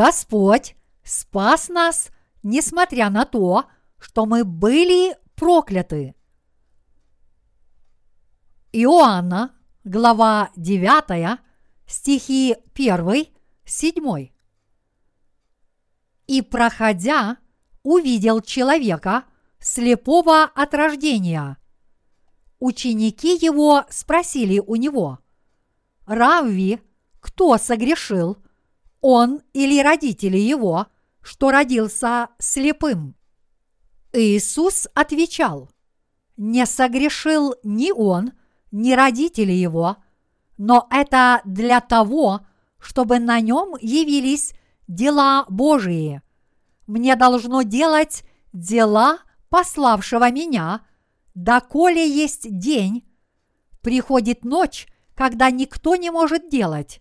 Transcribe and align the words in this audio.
Господь 0.00 0.76
спас 1.04 1.68
нас, 1.68 2.08
несмотря 2.42 3.10
на 3.10 3.26
то, 3.26 3.66
что 3.98 4.24
мы 4.24 4.44
были 4.44 5.14
прокляты. 5.34 6.14
Иоанна, 8.72 9.54
глава 9.84 10.52
9, 10.56 11.38
стихи 11.86 12.56
1, 12.74 13.26
7. 13.66 14.28
И 16.28 16.40
проходя, 16.40 17.36
увидел 17.82 18.40
человека, 18.40 19.24
слепого 19.58 20.44
от 20.44 20.72
рождения. 20.72 21.58
Ученики 22.58 23.36
его 23.36 23.84
спросили 23.90 24.60
у 24.60 24.76
него, 24.76 25.18
«Равви, 26.06 26.80
кто 27.20 27.58
согрешил, 27.58 28.42
он 29.00 29.42
или 29.52 29.82
родители 29.82 30.36
его, 30.36 30.86
что 31.22 31.50
родился 31.50 32.28
слепым?» 32.38 33.14
Иисус 34.12 34.88
отвечал, 34.94 35.70
«Не 36.36 36.66
согрешил 36.66 37.54
ни 37.62 37.92
он, 37.92 38.32
ни 38.72 38.92
родители 38.92 39.52
его, 39.52 39.96
но 40.58 40.86
это 40.90 41.40
для 41.44 41.80
того, 41.80 42.40
чтобы 42.78 43.18
на 43.18 43.40
нем 43.40 43.76
явились 43.80 44.54
дела 44.88 45.44
Божии. 45.48 46.22
Мне 46.86 47.14
должно 47.14 47.62
делать 47.62 48.24
дела 48.52 49.18
пославшего 49.48 50.30
меня, 50.30 50.82
доколе 51.34 52.08
есть 52.08 52.58
день, 52.58 53.04
приходит 53.82 54.44
ночь, 54.44 54.86
когда 55.14 55.50
никто 55.50 55.96
не 55.96 56.10
может 56.10 56.48
делать. 56.48 57.00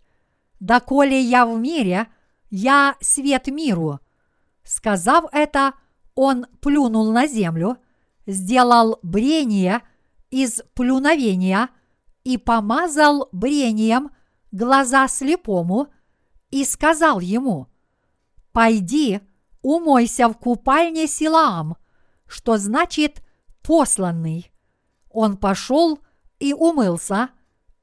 Доколе 0.59 1.21
я 1.21 1.45
в 1.45 1.57
мире, 1.57 2.07
я 2.49 2.95
свет 2.99 3.47
миру. 3.47 3.99
Сказав 4.63 5.25
это, 5.31 5.73
он 6.15 6.45
плюнул 6.61 7.11
на 7.11 7.27
землю, 7.27 7.77
сделал 8.27 8.99
брение 9.01 9.81
из 10.29 10.61
плюновения 10.73 11.69
и 12.23 12.37
помазал 12.37 13.29
брением 13.31 14.11
глаза 14.51 15.07
слепому 15.07 15.87
и 16.51 16.65
сказал 16.65 17.19
ему, 17.19 17.67
«Пойди, 18.51 19.21
умойся 19.61 20.27
в 20.27 20.33
купальне 20.33 21.07
Силаам, 21.07 21.77
что 22.27 22.57
значит 22.57 23.23
посланный. 23.61 24.51
Он 25.09 25.37
пошел 25.37 25.99
и 26.39 26.53
умылся, 26.53 27.29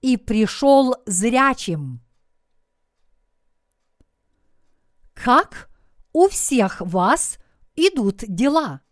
и 0.00 0.16
пришел 0.16 0.94
зрячим. 1.06 2.00
Как 5.16 5.70
у 6.12 6.28
всех 6.28 6.80
вас 6.80 7.38
идут 7.74 8.18
дела? 8.18 8.82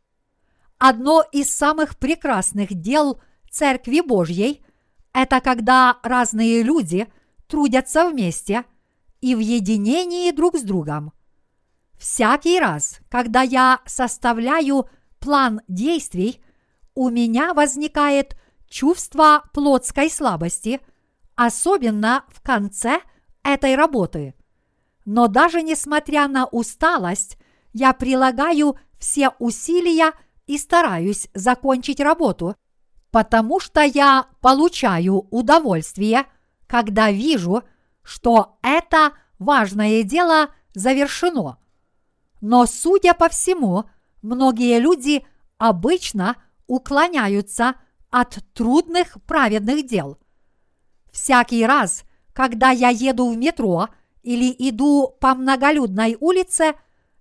Одно 0.79 1.23
из 1.31 1.55
самых 1.55 1.97
прекрасных 1.97 2.75
дел 2.75 3.21
Церкви 3.51 4.01
Божьей– 4.01 4.65
это 5.13 5.41
когда 5.41 5.99
разные 6.03 6.63
люди 6.63 7.07
трудятся 7.47 8.09
вместе 8.09 8.65
и 9.21 9.35
в 9.35 9.39
единении 9.39 10.33
друг 10.33 10.57
с 10.57 10.63
другом. 10.63 11.13
Всякий 11.97 12.59
раз, 12.59 12.99
когда 13.09 13.43
я 13.43 13.81
составляю 13.87 14.89
план 15.21 15.61
действий, 15.69 16.43
у 16.95 17.11
меня 17.11 17.55
возникает 17.55 18.37
чувство 18.69 19.45
плотской 19.53 20.11
слабости, 20.11 20.81
особенно 21.37 22.25
в 22.29 22.41
конце 22.43 23.01
этой 23.45 23.77
работы. 23.77 24.35
Но 25.05 25.29
даже 25.29 25.63
несмотря 25.63 26.29
на 26.29 26.47
усталость, 26.47 27.39
я 27.73 27.93
прилагаю 27.93 28.79
все 28.99 29.31
усилия 29.39 30.13
и 30.47 30.59
стараюсь 30.59 31.29
закончить 31.35 32.01
работу, 32.01 32.57
потому 33.11 33.61
что 33.61 33.83
я 33.83 34.27
получаю 34.41 35.27
удовольствие, 35.31 36.27
когда 36.67 37.11
вижу, 37.11 37.63
что 38.03 38.59
это 38.63 39.13
важное 39.39 40.03
дело 40.03 40.49
завершено. 40.75 41.59
Но, 42.41 42.67
судя 42.67 43.15
по 43.15 43.29
всему, 43.29 43.85
многие 44.23 44.79
люди 44.79 45.27
обычно 45.59 46.37
уклоняются 46.67 47.75
от 48.11 48.39
трудных 48.53 49.23
праведных 49.27 49.87
дел. 49.87 50.19
Всякий 51.13 51.65
раз, 51.65 52.05
когда 52.33 52.71
я 52.71 52.89
еду 52.89 53.31
в 53.31 53.37
метро 53.37 53.89
или 54.25 54.55
иду 54.71 55.15
по 55.21 55.35
многолюдной 55.35 56.17
улице, 56.19 56.75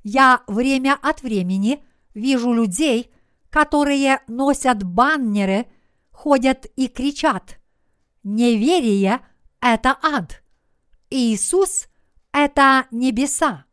я 0.04 0.42
время 0.48 0.98
от 1.02 1.22
времени 1.22 1.84
вижу 2.14 2.54
людей, 2.54 3.12
которые 3.50 4.22
носят 4.28 4.84
баннеры, 4.84 5.68
ходят 6.12 6.66
и 6.76 6.88
кричат 6.88 7.60
«Неверие– 8.24 9.20
это 9.62 9.98
ад! 10.02 10.42
Иисус– 11.10 11.88
это 12.32 12.88
небеса!» 12.92 13.66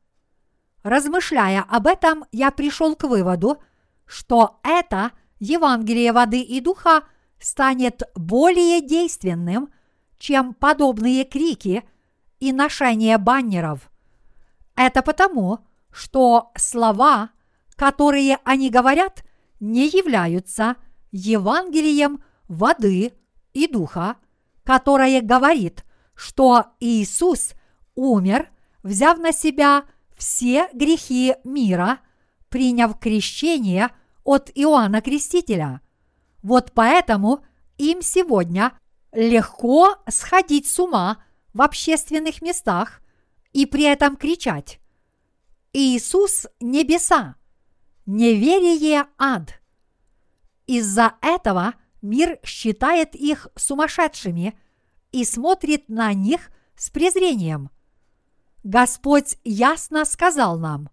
Размышляя 0.83 1.63
об 1.63 1.87
этом, 1.87 2.25
я 2.33 2.51
пришел 2.51 2.97
к 2.97 3.05
выводу, 3.05 3.63
что 4.07 4.59
это 4.63 5.13
Евангелие 5.39 6.13
воды 6.13 6.41
и 6.41 6.61
духа 6.61 7.05
станет 7.39 8.03
более 8.15 8.81
действенным, 8.81 9.73
чем 10.19 10.53
подобные 10.53 11.25
крики 11.25 11.85
и 12.41 12.53
ношение 12.53 13.19
баннеров. 13.19 13.91
Это 14.75 15.03
потому, 15.03 15.61
что 15.93 16.51
слова, 16.57 17.31
которые 17.77 18.39
они 18.45 18.71
говорят, 18.71 19.25
не 19.61 19.87
являются 19.87 20.77
Евангелием 21.13 22.23
воды 22.49 23.13
и 23.53 23.67
духа, 23.67 24.17
которое 24.65 25.21
говорит, 25.21 25.85
что 26.15 26.67
Иисус 26.81 27.53
умер, 27.95 28.51
взяв 28.83 29.19
на 29.19 29.33
себя– 29.33 29.85
все 30.21 30.69
грехи 30.75 31.35
мира, 31.45 32.01
приняв 32.51 32.99
крещение 32.99 33.89
от 34.23 34.51
Иоанна 34.55 35.01
Крестителя. 35.01 35.81
Вот 36.43 36.73
поэтому 36.75 37.43
им 37.79 38.03
сегодня 38.03 38.73
легко 39.13 39.97
сходить 40.09 40.69
с 40.69 40.79
ума 40.79 41.23
в 41.53 41.63
общественных 41.63 42.43
местах 42.43 43.01
и 43.53 43.67
при 43.67 43.85
этом 43.85 44.17
кричать 44.17 44.81
«Иисус– 45.73 46.47
небеса! 46.61 47.37
Неверие– 48.07 49.07
ад!» 49.19 49.61
Из-за 50.67 51.15
этого 51.21 51.75
мир 52.03 52.39
считает 52.45 53.15
их 53.15 53.49
сумасшедшими 53.57 54.59
и 55.13 55.25
смотрит 55.25 55.89
на 55.89 56.13
них 56.13 56.51
с 56.77 56.91
презрением– 56.91 57.71
Господь 58.63 59.39
ясно 59.43 60.05
сказал 60.05 60.59
нам, 60.59 60.91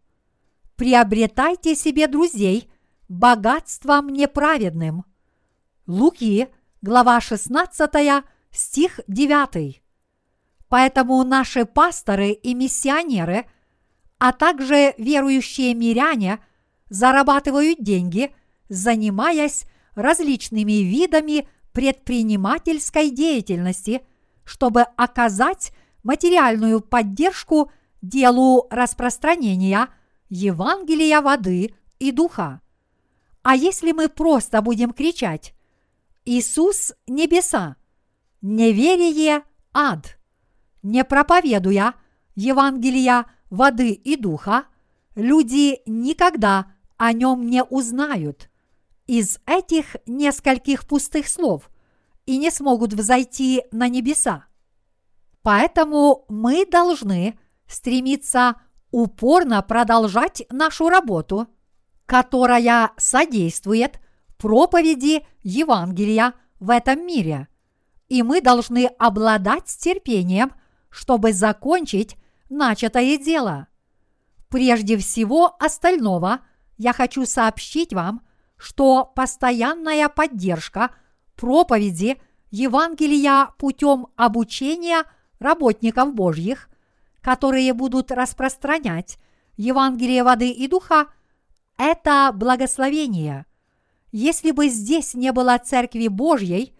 приобретайте 0.78 1.76
себе 1.76 2.08
друзей 2.08 2.72
богатством 3.10 4.08
неправедным. 4.08 5.04
Луки, 5.86 6.48
глава 6.82 7.20
16, 7.20 8.24
стих 8.52 9.02
9. 9.08 9.82
Поэтому 10.70 11.24
наши 11.24 11.66
пасторы 11.66 12.32
и 12.32 12.54
миссионеры, 12.54 13.46
а 14.20 14.34
также 14.34 14.94
верующие 14.98 15.74
миряне 15.74 16.40
зарабатывают 16.90 17.80
деньги, 17.80 18.36
занимаясь 18.68 19.66
различными 19.96 20.84
видами 20.84 21.48
предпринимательской 21.72 23.10
деятельности, 23.10 24.02
чтобы 24.44 24.82
оказать 24.82 25.72
материальную 26.04 26.82
поддержку 26.82 27.72
делу 28.02 28.68
распространения 28.70 29.90
Евангелия 30.30 31.22
воды 31.22 31.76
и 32.00 32.12
духа. 32.12 32.62
А 33.44 33.56
если 33.56 33.92
мы 33.92 34.10
просто 34.10 34.62
будем 34.62 34.92
кричать 34.92 35.54
«Иисус– 36.26 36.94
небеса», 37.08 37.78
«Неверие– 38.42 39.44
ад», 39.74 40.17
не 40.88 41.04
проповедуя 41.04 41.96
Евангелия 42.36 43.26
воды 43.50 43.92
и 43.92 44.16
духа, 44.16 44.66
люди 45.16 45.82
никогда 45.86 46.72
о 46.96 47.12
нем 47.12 47.48
не 47.48 47.64
узнают 47.64 48.50
из 49.06 49.40
этих 49.46 49.98
нескольких 50.06 50.88
пустых 50.88 51.28
слов 51.28 51.70
и 52.26 52.38
не 52.38 52.52
смогут 52.52 52.94
взойти 52.94 53.64
на 53.72 53.90
небеса. 53.90 54.46
Поэтому 55.42 56.26
мы 56.30 56.66
должны 56.66 57.38
стремиться 57.68 58.56
упорно 58.92 59.62
продолжать 59.62 60.44
нашу 60.50 60.90
работу, 60.90 61.48
которая 62.06 62.92
содействует 62.98 64.00
проповеди 64.38 65.26
Евангелия 65.44 66.34
в 66.60 66.70
этом 66.70 67.06
мире. 67.06 67.48
И 68.08 68.24
мы 68.24 68.40
должны 68.40 68.86
обладать 68.98 69.66
терпением, 69.66 70.54
чтобы 70.98 71.32
закончить 71.32 72.18
начатое 72.50 73.18
дело. 73.20 73.68
Прежде 74.50 74.98
всего 74.98 75.56
остального 75.60 76.40
я 76.78 76.92
хочу 76.92 77.28
сообщить 77.28 77.94
вам, 77.94 78.26
что 78.58 79.06
постоянная 79.06 80.10
поддержка 80.10 80.90
проповеди 81.36 82.20
Евангелия 82.50 83.50
путем 83.60 84.08
обучения 84.16 85.04
работников 85.38 86.16
Божьих, 86.16 86.68
которые 87.22 87.74
будут 87.74 88.12
распространять 88.12 89.20
Евангелие 89.56 90.24
воды 90.24 90.50
и 90.50 90.68
духа, 90.68 91.14
это 91.78 92.32
благословение. 92.34 93.46
Если 94.12 94.50
бы 94.50 94.68
здесь 94.68 95.14
не 95.14 95.32
было 95.32 95.60
Церкви 95.64 96.08
Божьей, 96.08 96.74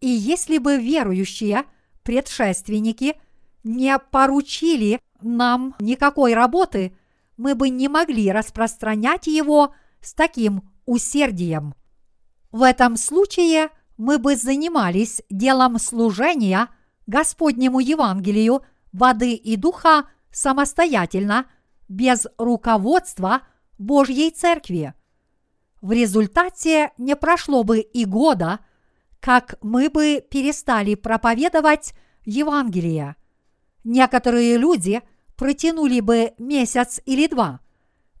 и 0.00 0.08
если 0.08 0.56
бы 0.56 0.78
верующие 0.78 1.64
предшественники 2.02 3.16
не 3.62 3.98
поручили 3.98 5.00
нам 5.20 5.74
никакой 5.80 6.34
работы, 6.34 6.96
мы 7.36 7.54
бы 7.54 7.68
не 7.68 7.88
могли 7.88 8.30
распространять 8.30 9.26
его 9.26 9.74
с 10.00 10.14
таким 10.14 10.62
усердием. 10.86 11.74
В 12.52 12.62
этом 12.62 12.96
случае 12.96 13.70
мы 13.96 14.18
бы 14.18 14.36
занимались 14.36 15.22
делом 15.30 15.78
служения 15.78 16.68
Господнему 17.06 17.80
Евангелию 17.80 18.62
воды 18.92 19.34
и 19.34 19.56
духа 19.56 20.04
самостоятельно, 20.30 21.46
без 21.88 22.26
руководства 22.38 23.42
Божьей 23.78 24.30
Церкви. 24.30 24.94
В 25.80 25.92
результате 25.92 26.92
не 26.98 27.16
прошло 27.16 27.64
бы 27.64 27.80
и 27.80 28.04
года, 28.04 28.60
как 29.18 29.56
мы 29.60 29.90
бы 29.90 30.24
перестали 30.30 30.94
проповедовать 30.94 31.94
Евангелие. 32.24 33.16
Некоторые 33.84 34.56
люди 34.56 35.02
протянули 35.36 36.00
бы 36.00 36.32
месяц 36.38 37.00
или 37.06 37.26
два, 37.26 37.60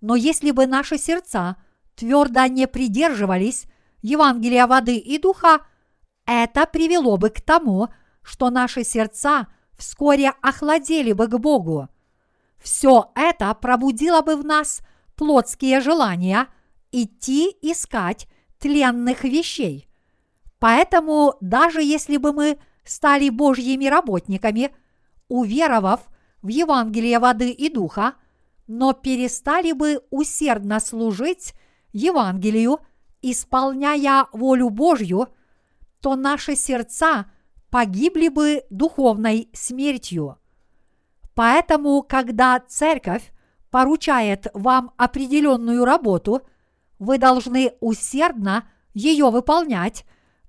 но 0.00 0.16
если 0.16 0.50
бы 0.50 0.66
наши 0.66 0.96
сердца 0.96 1.56
твердо 1.94 2.46
не 2.46 2.66
придерживались 2.66 3.66
Евангелия 4.00 4.66
воды 4.66 4.96
и 4.96 5.18
духа, 5.18 5.66
это 6.26 6.66
привело 6.66 7.16
бы 7.18 7.28
к 7.28 7.40
тому, 7.40 7.88
что 8.22 8.50
наши 8.50 8.84
сердца 8.84 9.48
вскоре 9.76 10.32
охладели 10.40 11.12
бы 11.12 11.26
к 11.26 11.38
Богу. 11.38 11.88
Все 12.58 13.10
это 13.14 13.54
пробудило 13.54 14.22
бы 14.22 14.36
в 14.36 14.44
нас 14.44 14.82
плотские 15.16 15.80
желания 15.80 16.46
идти 16.92 17.54
искать 17.62 18.28
тленных 18.58 19.24
вещей. 19.24 19.88
Поэтому 20.58 21.34
даже 21.40 21.82
если 21.82 22.18
бы 22.18 22.32
мы 22.32 22.58
стали 22.84 23.30
Божьими 23.30 23.86
работниками, 23.86 24.74
уверовав 25.30 26.00
в 26.42 26.48
Евангелие 26.48 27.18
воды 27.18 27.50
и 27.50 27.72
духа, 27.72 28.14
но 28.66 28.92
перестали 28.92 29.72
бы 29.72 30.02
усердно 30.10 30.80
служить 30.80 31.54
Евангелию, 31.92 32.80
исполняя 33.22 34.26
волю 34.32 34.68
Божью, 34.68 35.28
то 36.00 36.16
наши 36.16 36.56
сердца 36.56 37.30
погибли 37.70 38.28
бы 38.28 38.64
духовной 38.70 39.48
смертью. 39.52 40.38
Поэтому, 41.34 42.02
когда 42.02 42.60
церковь 42.60 43.32
поручает 43.70 44.48
вам 44.52 44.92
определенную 44.96 45.84
работу, 45.84 46.42
вы 46.98 47.18
должны 47.18 47.72
усердно 47.80 48.68
ее 48.94 49.30
выполнять 49.30 50.04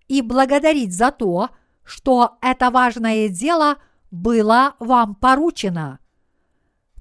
и 0.07 0.21
благодарить 0.21 0.93
за 0.93 1.11
то, 1.11 1.49
что 1.83 2.37
это 2.41 2.71
важное 2.71 3.29
дело 3.29 3.77
было 4.11 4.75
вам 4.79 5.15
поручено. 5.15 5.99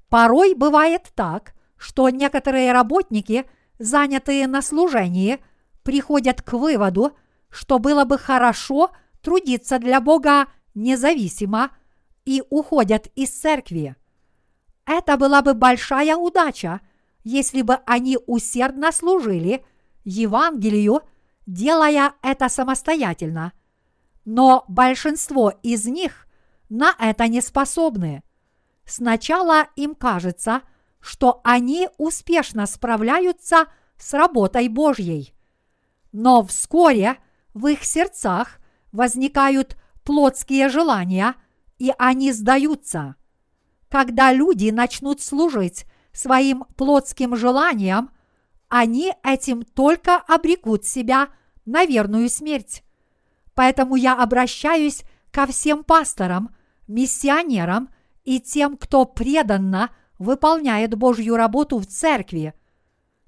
Порой 0.09 0.55
бывает 0.55 1.11
так, 1.15 1.53
что 1.77 2.09
некоторые 2.09 2.71
работники, 2.71 3.45
занятые 3.79 4.47
на 4.47 4.61
служении, 4.61 5.43
приходят 5.83 6.41
к 6.41 6.53
выводу, 6.53 7.17
что 7.49 7.79
было 7.79 8.05
бы 8.05 8.17
хорошо 8.17 8.91
трудиться 9.21 9.77
для 9.79 9.99
Бога 9.99 10.47
независимо 10.73 11.71
и 12.25 12.43
уходят 12.49 13.07
из 13.15 13.29
церкви. 13.29 13.95
Это 14.85 15.17
была 15.17 15.41
бы 15.41 15.53
большая 15.53 16.15
удача, 16.15 16.81
если 17.23 17.61
бы 17.61 17.75
они 17.85 18.17
усердно 18.25 18.91
служили 18.91 19.65
Евангелию, 20.03 21.01
делая 21.45 22.13
это 22.21 22.49
самостоятельно. 22.49 23.53
Но 24.25 24.65
большинство 24.67 25.53
из 25.63 25.85
них 25.85 26.27
на 26.71 26.95
это 26.97 27.27
не 27.27 27.41
способны. 27.41 28.23
Сначала 28.85 29.67
им 29.75 29.93
кажется, 29.93 30.61
что 31.01 31.41
они 31.43 31.89
успешно 31.97 32.65
справляются 32.65 33.65
с 33.97 34.13
работой 34.13 34.69
Божьей. 34.69 35.35
Но 36.13 36.43
вскоре 36.45 37.17
в 37.53 37.67
их 37.67 37.83
сердцах 37.83 38.59
возникают 38.93 39.75
плотские 40.05 40.69
желания, 40.69 41.35
и 41.77 41.91
они 41.99 42.31
сдаются. 42.31 43.15
Когда 43.89 44.31
люди 44.31 44.69
начнут 44.69 45.21
служить 45.21 45.85
своим 46.13 46.63
плотским 46.77 47.35
желаниям, 47.35 48.11
они 48.69 49.13
этим 49.23 49.63
только 49.63 50.15
обрекут 50.15 50.85
себя 50.85 51.27
на 51.65 51.83
верную 51.83 52.29
смерть. 52.29 52.81
Поэтому 53.55 53.97
я 53.97 54.15
обращаюсь 54.15 55.03
ко 55.31 55.45
всем 55.47 55.83
пасторам, 55.83 56.55
миссионерам 56.91 57.89
и 58.23 58.39
тем, 58.39 58.77
кто 58.77 59.05
преданно 59.05 59.89
выполняет 60.19 60.95
Божью 60.95 61.35
работу 61.35 61.79
в 61.79 61.87
церкви. 61.87 62.53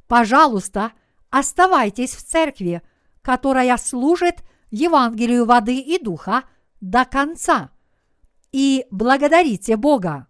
Пожалуйста, 0.07 0.91
оставайтесь 1.29 2.15
в 2.15 2.23
церкви, 2.23 2.83
которая 3.21 3.77
служит 3.77 4.43
Евангелию 4.69 5.45
воды 5.45 5.79
и 5.79 5.97
духа 6.01 6.43
до 6.81 7.05
конца, 7.05 7.71
и 8.51 8.85
благодарите 8.91 9.77
Бога. 9.77 10.27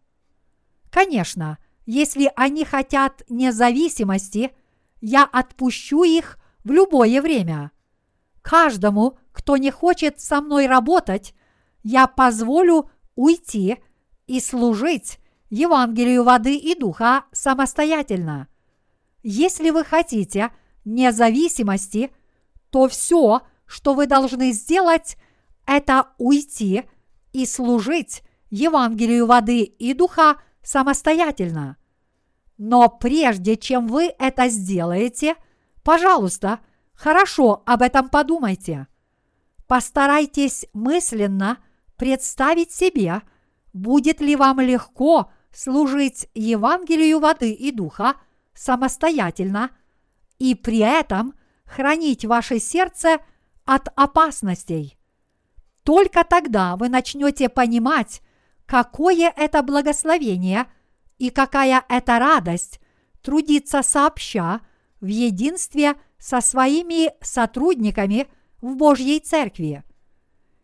Конечно, 0.90 1.58
если 1.86 2.32
они 2.36 2.64
хотят 2.64 3.24
независимости, 3.28 4.52
я 5.02 5.26
отпущу 5.26 6.04
их 6.04 6.38
в 6.64 6.72
любое 6.72 7.22
время. 7.22 7.72
Каждому, 8.42 9.18
кто 9.32 9.58
не 9.58 9.72
хочет 9.72 10.22
со 10.22 10.40
мной 10.40 10.68
работать, 10.68 11.34
я 11.82 12.08
позволю 12.08 12.90
уйти 13.16 13.78
и 14.28 14.40
служить 14.40 15.20
Евангелию 15.50 16.24
воды 16.24 16.56
и 16.56 16.76
духа 16.76 17.26
самостоятельно. 17.32 18.48
Если 19.22 19.70
вы 19.70 19.84
хотите 19.84 20.52
независимости, 20.86 22.12
то 22.70 22.88
все, 22.88 23.42
что 23.66 23.94
вы 23.94 24.08
должны 24.08 24.52
сделать, 24.52 25.18
это 25.66 26.08
уйти 26.18 26.84
и 27.32 27.46
служить 27.46 28.24
Евангелию 28.50 29.26
воды 29.26 29.62
и 29.62 29.94
духа 29.94 30.42
самостоятельно. 30.62 31.78
Но 32.58 32.90
прежде 32.90 33.58
чем 33.58 33.88
вы 33.88 34.14
это 34.20 34.48
сделаете, 34.50 35.36
пожалуйста, 35.84 36.60
хорошо 36.94 37.64
об 37.66 37.82
этом 37.82 38.10
подумайте. 38.10 38.88
Постарайтесь 39.68 40.66
мысленно 40.74 41.58
представить 42.04 42.74
себе, 42.74 43.22
будет 43.72 44.20
ли 44.20 44.36
вам 44.36 44.60
легко 44.60 45.32
служить 45.54 46.28
Евангелию 46.34 47.22
воды 47.22 47.54
и 47.54 47.72
духа 47.72 48.16
самостоятельно 48.54 49.70
и 50.38 50.54
при 50.54 50.80
этом 50.80 51.34
хранить 51.64 52.26
ваше 52.26 52.60
сердце 52.60 53.20
от 53.64 53.88
опасностей. 53.96 54.98
Только 55.84 56.26
тогда 56.26 56.76
вы 56.76 56.90
начнете 56.90 57.48
понимать, 57.48 58.22
какое 58.66 59.32
это 59.34 59.64
благословение 59.64 60.66
и 61.20 61.30
какая 61.30 61.86
это 61.88 62.20
радость 62.20 62.82
трудиться 63.22 63.82
сообща 63.82 64.60
в 65.00 65.06
единстве 65.06 65.96
со 66.20 66.42
своими 66.42 67.14
сотрудниками 67.24 68.28
в 68.60 68.76
Божьей 68.76 69.22
Церкви. 69.22 69.86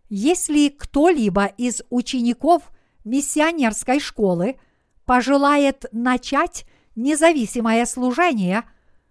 Если 0.10 0.70
кто-либо 0.70 1.46
из 1.46 1.84
учеников 1.92 2.72
миссионерской 3.06 4.00
школы 4.00 4.60
пожелает 5.06 5.86
начать 5.92 6.66
независимое 6.96 7.86
служение, 7.86 8.64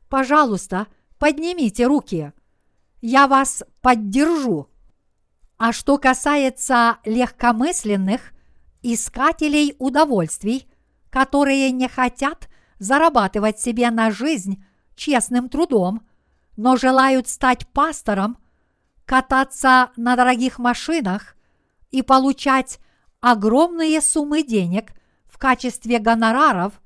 пожалуйста, 0.09 0.88
поднимите 1.19 1.87
руки. 1.87 2.33
Я 3.00 3.28
вас 3.28 3.62
поддержу. 3.81 4.69
А 5.57 5.73
что 5.73 5.99
касается 5.99 6.99
легкомысленных 7.05 8.33
искателей 8.83 9.76
удовольствий, 9.78 10.69
которые 11.11 11.71
не 11.71 11.88
хотят 11.88 12.49
зарабатывать 12.78 13.61
себе 13.61 13.90
на 13.90 14.11
жизнь 14.11 14.64
честным 14.95 15.49
трудом, 15.49 16.02
но 16.57 16.76
желают 16.76 17.28
стать 17.28 17.69
пастором, 17.69 18.38
кататься 19.09 19.91
на 19.97 20.17
дорогих 20.17 20.59
машинах 20.59 21.35
и 21.91 22.03
получать 22.03 22.79
огромные 23.21 24.03
суммы 24.03 24.43
денег 24.43 24.93
в 25.25 25.38
качестве 25.38 25.99
гонораров, 25.99 26.79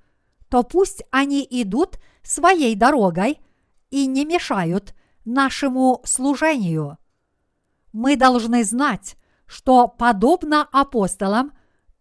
то 0.49 0.63
пусть 0.63 1.03
они 1.11 1.45
идут 1.51 1.99
своей 2.23 2.77
дорогой 2.77 3.41
и 3.91 4.07
не 4.07 4.25
мешают 4.25 4.95
нашему 5.25 6.01
служению. 6.05 6.97
Мы 7.93 8.15
должны 8.15 8.63
знать, 8.63 9.17
что 9.47 9.89
подобно 9.89 10.69
апостолам 10.71 11.53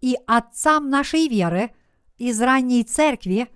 и 0.02 0.16
отцам 0.28 0.92
нашей 0.92 1.30
веры 1.30 1.72
из 2.20 2.40
ранней 2.40 2.84
церкви, 2.84 3.50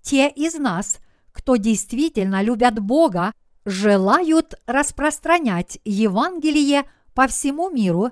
те 0.00 0.28
из 0.28 0.54
нас, 0.54 0.98
кто 1.32 1.56
действительно 1.56 2.40
любят 2.40 2.78
Бога, 2.78 3.32
желают 3.64 4.54
распространять 4.66 5.78
Евангелие 5.84 6.84
по 7.14 7.26
всему 7.26 7.70
миру 7.70 8.10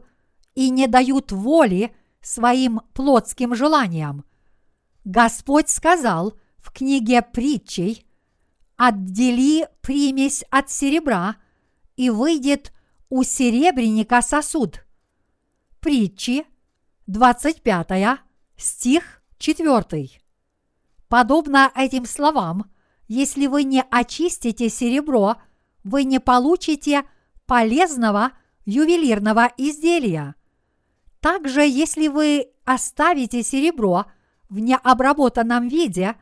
и 0.55 0.71
не 0.71 0.87
дают 0.87 1.33
воли 1.33 1.95
своим 2.21 2.81
плотским 2.95 3.55
желаниям. 3.55 4.25
Господь 5.05 5.69
сказал 5.69 6.35
в 6.59 6.73
книге 6.73 7.23
притчей 7.23 8.07
«Отдели 8.77 9.69
примесь 9.81 10.45
от 10.51 10.71
серебра, 10.71 11.37
и 11.97 12.11
выйдет 12.11 12.73
у 13.11 13.23
серебряника 13.23 14.23
сосуд». 14.23 14.85
Притчи, 15.81 16.47
25 17.09 18.21
стих 18.57 19.23
4. 19.39 20.11
Подобно 21.09 21.71
этим 21.75 22.07
словам, 22.07 22.72
если 23.13 23.47
вы 23.47 23.65
не 23.65 23.85
очистите 23.91 24.71
серебро, 24.71 25.37
вы 25.85 26.05
не 26.05 26.19
получите 26.19 27.05
полезного 27.45 28.33
ювелирного 28.65 29.53
изделия. 29.59 30.35
Также, 31.21 31.61
если 31.61 32.09
вы 32.09 32.49
оставите 32.65 33.43
серебро 33.43 34.07
в 34.49 34.61
необработанном 34.61 35.69
виде, 35.69 36.17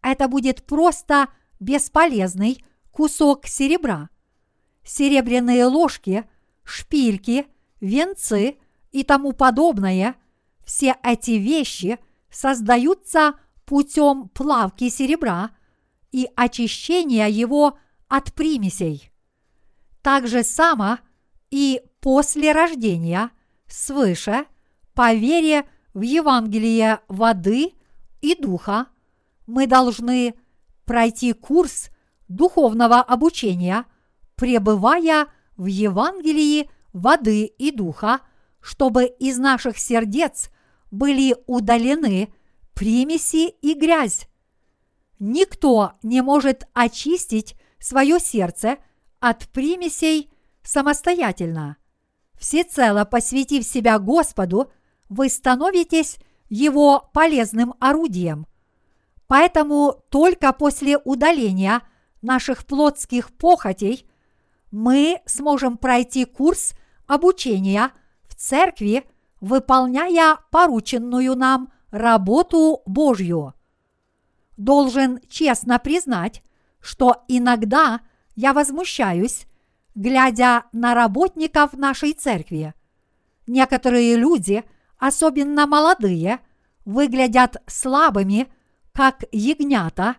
это 0.00 0.28
будет 0.28 0.64
просто 0.64 1.28
бесполезный 1.60 2.64
кусок 2.90 3.46
серебра. 3.46 4.08
Серебряные 4.82 5.66
ложки, 5.66 6.24
шпильки, 6.64 7.48
венцы 7.82 8.56
и 8.92 9.04
тому 9.04 9.32
подобное– 9.32 10.14
все 10.64 10.96
эти 11.02 11.32
вещи 11.32 11.98
создаются 12.30 13.34
путем 13.66 14.28
плавки 14.28 14.88
серебра 14.88 15.50
и 16.12 16.28
очищения 16.36 17.26
его 17.26 17.78
от 18.08 18.32
примесей. 18.32 19.10
Так 20.02 20.26
же 20.26 20.42
само 20.42 20.98
и 21.50 21.82
после 22.00 22.52
рождения 22.52 23.30
свыше 23.66 24.46
по 24.94 25.14
вере 25.14 25.68
в 25.94 26.00
Евангелие 26.02 27.00
воды 27.08 27.72
и 28.20 28.34
духа 28.34 28.86
мы 29.46 29.66
должны 29.66 30.34
пройти 30.84 31.32
курс 31.32 31.90
духовного 32.28 33.00
обучения, 33.00 33.84
пребывая 34.36 35.26
в 35.56 35.66
Евангелии 35.66 36.70
воды 36.92 37.44
и 37.44 37.70
духа, 37.70 38.20
чтобы 38.60 39.04
из 39.04 39.38
наших 39.38 39.78
сердец 39.78 40.50
были 40.90 41.36
удалены 41.46 42.32
примеси 42.74 43.48
и 43.48 43.74
грязь. 43.74 44.29
Никто 45.20 45.92
не 46.02 46.22
может 46.22 46.66
очистить 46.72 47.54
свое 47.78 48.18
сердце 48.18 48.78
от 49.20 49.48
примесей 49.50 50.32
самостоятельно. 50.62 51.76
Всецело 52.38 53.04
посвятив 53.04 53.64
себя 53.64 53.98
Господу, 53.98 54.72
вы 55.10 55.28
становитесь 55.28 56.18
Его 56.48 57.10
полезным 57.12 57.74
орудием. 57.80 58.46
Поэтому 59.26 60.02
только 60.08 60.54
после 60.54 60.96
удаления 60.96 61.82
наших 62.22 62.64
плотских 62.64 63.30
похотей 63.36 64.10
мы 64.70 65.20
сможем 65.26 65.76
пройти 65.76 66.24
курс 66.24 66.72
обучения 67.06 67.90
в 68.26 68.34
церкви, 68.36 69.04
выполняя 69.42 70.38
порученную 70.50 71.36
нам 71.36 71.70
работу 71.90 72.80
Божью. 72.86 73.52
Должен 74.60 75.20
честно 75.26 75.78
признать, 75.78 76.42
что 76.80 77.24
иногда 77.28 78.02
я 78.36 78.52
возмущаюсь, 78.52 79.46
глядя 79.94 80.64
на 80.72 80.94
работников 80.94 81.72
нашей 81.72 82.12
церкви. 82.12 82.74
Некоторые 83.46 84.16
люди, 84.16 84.62
особенно 84.98 85.66
молодые, 85.66 86.40
выглядят 86.84 87.56
слабыми, 87.66 88.52
как 88.92 89.24
ягнята, 89.32 90.16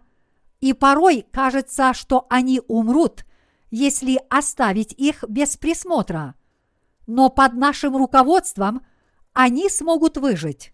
и 0.59 0.73
порой 0.73 1.23
кажется, 1.31 1.93
что 1.93 2.25
они 2.27 2.61
умрут, 2.67 3.25
если 3.69 4.19
оставить 4.27 4.91
их 4.93 5.23
без 5.29 5.55
присмотра. 5.55 6.33
Но 7.05 7.29
под 7.29 7.53
нашим 7.53 7.95
руководством 7.95 8.83
они 9.33 9.69
смогут 9.69 10.17
выжить. 10.17 10.73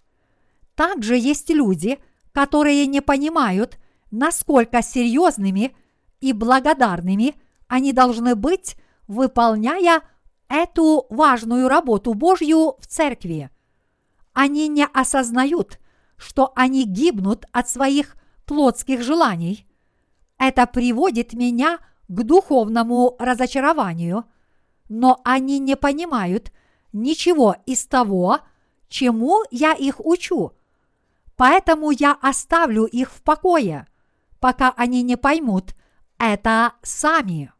Также 0.74 1.17
есть 1.17 1.50
люди, 1.50 2.00
которые 2.38 2.86
не 2.86 3.01
понимают, 3.01 3.79
насколько 4.12 4.84
серьезными 4.84 5.75
и 6.20 6.34
благодарными 6.34 7.34
они 7.67 7.94
должны 7.94 8.36
быть, 8.36 8.77
выполняя 9.08 10.03
эту 10.48 11.08
важную 11.10 11.67
работу 11.67 12.13
Божью 12.13 12.75
в 12.77 12.86
церкви. 12.86 13.50
Они 14.34 14.67
не 14.67 14.86
осознают, 14.86 15.79
что 16.15 16.53
они 16.56 16.84
гибнут 16.84 17.46
от 17.53 17.72
своих 17.72 18.15
плотских 18.46 19.01
желаний. 19.01 19.65
Это 20.38 20.67
приводит 20.67 21.34
меня 21.34 21.79
к 22.08 22.22
духовному 22.22 23.15
разочарованию, 23.17 24.25
но 24.89 25.20
они 25.24 25.58
не 25.58 25.75
понимают 25.75 26.51
ничего 26.94 27.56
из 27.65 27.88
того, 27.88 28.41
чему 28.89 29.41
я 29.50 29.74
их 29.74 30.00
учу, 30.06 30.53
Поэтому 31.38 31.91
я 31.91 32.13
оставлю 32.13 32.86
их 32.86 33.12
в 33.12 33.22
покое, 33.22 33.88
пока 34.39 34.74
они 34.75 35.03
не 35.03 35.15
поймут 35.15 35.75
это 36.17 36.74
сами. 36.82 37.53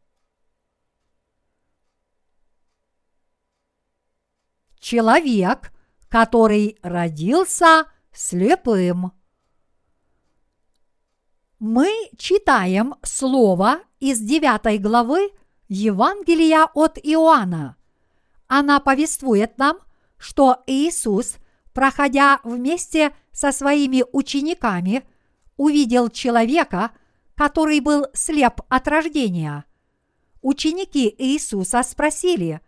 Человек, 4.80 5.72
который 6.10 6.80
родился 6.82 7.86
слепым. 8.12 9.12
Мы 11.60 11.92
читаем 12.18 12.96
слово 13.04 13.82
из 14.00 14.20
9 14.20 14.82
главы 14.82 15.32
Евангелия 15.68 16.68
от 16.74 16.98
Иоанна. 16.98 17.76
Она 18.48 18.80
повествует 18.80 19.60
нам, 19.60 19.78
что 20.18 20.64
Иисус– 20.66 21.36
проходя 21.78 22.40
вместе 22.44 23.16
со 23.38 23.52
своими 23.52 24.04
учениками, 24.14 25.04
увидел 25.58 26.10
человека, 26.10 26.90
который 27.36 27.82
был 27.82 28.08
слеп 28.16 28.62
от 28.68 28.88
рождения. 28.88 29.66
Ученики 30.42 31.14
Иисуса 31.20 31.84
спросили, 31.84 32.62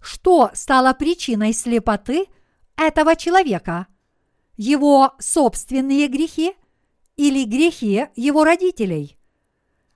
что 0.00 0.50
стало 0.52 0.94
причиной 0.94 1.52
слепоты 1.52 2.26
этого 2.76 3.14
человека, 3.14 3.86
его 4.56 5.14
собственные 5.20 6.08
грехи 6.08 6.54
или 7.16 7.44
грехи 7.44 8.06
его 8.16 8.42
родителей. 8.42 9.16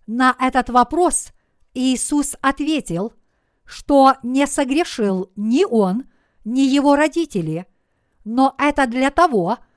На 0.06 0.36
этот 0.38 0.70
вопрос 0.70 1.32
Иисус 1.74 2.36
ответил, 2.40 3.14
что 3.64 4.14
не 4.22 4.46
согрешил 4.46 5.32
ни 5.34 5.64
он, 5.64 6.04
ни 6.44 6.60
его 6.60 6.94
родители, 6.94 7.66
но 8.24 8.54
это 8.58 8.86
для 8.86 9.10
того, 9.10 9.58
чтобы 9.58 9.69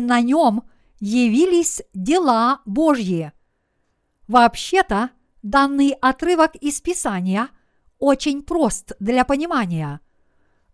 на 0.00 0.20
нем 0.20 0.64
явились 1.00 1.82
дела 1.92 2.60
Божьи. 2.64 3.32
Вообще-то, 4.28 5.10
данный 5.42 5.90
отрывок 5.90 6.54
из 6.56 6.80
Писания 6.80 7.48
очень 7.98 8.42
прост 8.42 8.92
для 9.00 9.24
понимания. 9.24 10.00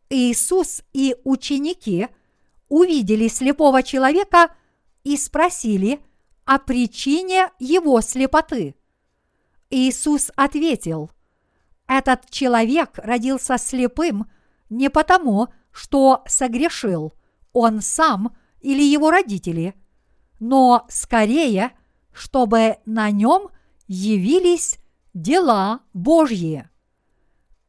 Иисус 0.08 0.82
и 0.92 1.16
ученики 1.24 2.08
увидели 2.68 3.28
слепого 3.28 3.82
человека 3.82 4.54
и 5.04 5.16
спросили 5.16 6.00
о 6.44 6.58
причине 6.58 7.50
его 7.58 8.00
слепоты. 8.00 8.74
Иисус 9.70 10.30
ответил, 10.36 11.10
этот 11.86 12.30
человек 12.30 12.90
родился 12.96 13.58
слепым 13.58 14.30
не 14.68 14.90
потому, 14.90 15.48
что 15.72 16.22
согрешил 16.26 17.12
он 17.52 17.80
сам 17.80 18.36
или 18.60 18.82
его 18.82 19.10
родители, 19.10 19.74
но 20.38 20.86
скорее, 20.88 21.72
чтобы 22.12 22.78
на 22.86 23.10
нем 23.10 23.48
явились 23.86 24.78
дела 25.14 25.80
Божьи. 25.92 26.68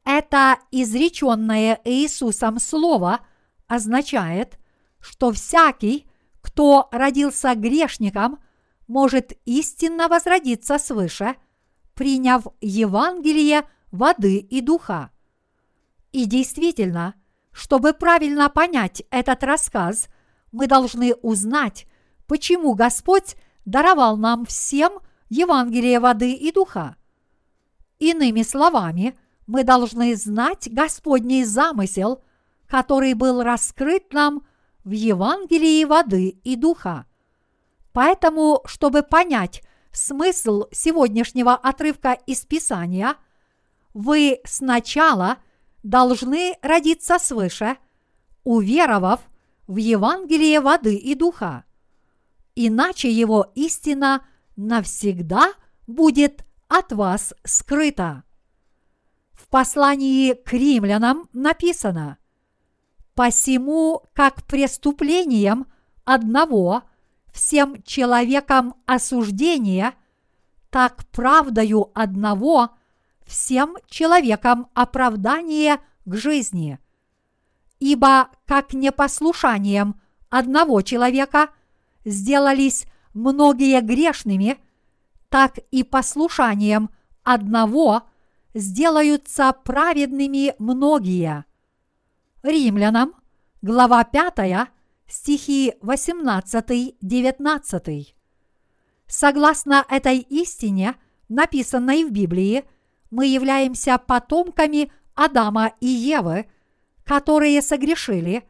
Это 0.03 0.59
изреченное 0.71 1.79
Иисусом 1.85 2.59
слово 2.59 3.21
означает, 3.67 4.59
что 4.99 5.31
всякий, 5.31 6.07
кто 6.41 6.89
родился 6.91 7.53
грешником, 7.55 8.39
может 8.87 9.33
истинно 9.45 10.07
возродиться 10.07 10.77
свыше, 10.77 11.35
приняв 11.93 12.45
Евангелие 12.61 13.63
воды 13.91 14.37
и 14.37 14.61
духа. 14.61 15.11
И 16.11 16.25
действительно, 16.25 17.15
чтобы 17.51 17.93
правильно 17.93 18.49
понять 18.49 19.03
этот 19.11 19.43
рассказ, 19.43 20.09
мы 20.51 20.67
должны 20.67 21.13
узнать, 21.15 21.87
почему 22.27 22.73
Господь 22.73 23.35
даровал 23.65 24.17
нам 24.17 24.45
всем 24.45 24.99
Евангелие 25.29 25.99
воды 25.99 26.33
и 26.33 26.51
духа. 26.51 26.95
Иными 27.99 28.41
словами, 28.41 29.17
мы 29.47 29.63
должны 29.63 30.15
знать 30.15 30.67
Господний 30.71 31.43
замысел, 31.43 32.23
который 32.67 33.13
был 33.13 33.43
раскрыт 33.43 34.13
нам 34.13 34.45
в 34.83 34.91
Евангелии 34.91 35.83
воды 35.85 36.29
и 36.43 36.55
духа. 36.55 37.05
Поэтому, 37.93 38.61
чтобы 38.65 39.03
понять 39.03 39.61
смысл 39.91 40.65
сегодняшнего 40.71 41.53
отрывка 41.53 42.13
из 42.25 42.45
Писания, 42.45 43.15
вы 43.93 44.39
сначала 44.45 45.37
должны 45.83 46.57
родиться 46.61 47.19
свыше, 47.19 47.77
уверовав 48.43 49.19
в 49.71 49.77
Евангелие 49.77 50.59
воды 50.59 50.95
и 50.95 51.15
духа. 51.15 51.63
Иначе 52.55 53.09
его 53.09 53.53
истина 53.55 54.25
навсегда 54.57 55.53
будет 55.87 56.43
от 56.67 56.91
вас 56.91 57.33
скрыта. 57.45 58.23
В 59.31 59.47
послании 59.47 60.33
к 60.33 60.51
римлянам 60.51 61.29
написано 61.31 62.17
«Посему, 63.15 64.03
как 64.13 64.43
преступлением 64.45 65.67
одного 66.03 66.83
всем 67.31 67.81
человекам 67.83 68.75
осуждение, 68.85 69.93
так 70.69 71.05
правдою 71.11 71.91
одного 71.93 72.71
всем 73.25 73.77
человекам 73.87 74.67
оправдание 74.73 75.79
к 76.03 76.13
жизни. 76.13 76.77
Ибо 77.81 78.29
как 78.45 78.73
непослушанием 78.73 79.99
одного 80.29 80.81
человека 80.83 81.49
сделались 82.05 82.85
многие 83.15 83.81
грешными, 83.81 84.59
так 85.29 85.57
и 85.71 85.83
послушанием 85.83 86.91
одного 87.23 88.03
сделаются 88.53 89.51
праведными 89.51 90.53
многие. 90.59 91.43
Римлянам, 92.43 93.15
глава 93.63 94.03
5, 94.03 94.69
стихи 95.07 95.73
18-19. 95.81 98.13
Согласно 99.07 99.83
этой 99.89 100.19
истине, 100.19 100.97
написанной 101.29 102.03
в 102.03 102.11
Библии, 102.11 102.63
мы 103.09 103.25
являемся 103.25 103.97
потомками 103.97 104.91
Адама 105.15 105.73
и 105.79 105.87
Евы, 105.87 106.45
которые 107.11 107.61
согрешили, 107.61 108.43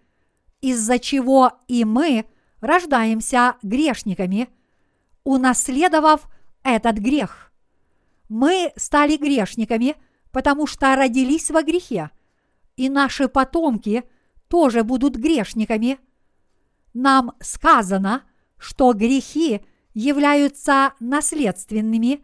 из-за 0.62 1.00
чего 1.00 1.54
и 1.68 1.84
мы 1.84 2.26
рождаемся 2.60 3.56
грешниками, 3.64 4.50
унаследовав 5.24 6.30
этот 6.62 6.98
грех. 6.98 7.52
Мы 8.30 8.72
стали 8.76 9.18
грешниками, 9.18 9.96
потому 10.32 10.68
что 10.68 10.96
родились 10.96 11.50
во 11.50 11.64
грехе, 11.64 12.12
и 12.76 12.88
наши 12.88 13.28
потомки 13.28 14.04
тоже 14.48 14.84
будут 14.84 15.16
грешниками– 15.16 15.98
нам 16.94 17.32
сказано, 17.40 18.24
что 18.58 18.94
грехи 18.94 19.62
являются 19.96 20.94
наследственными, 21.00 22.24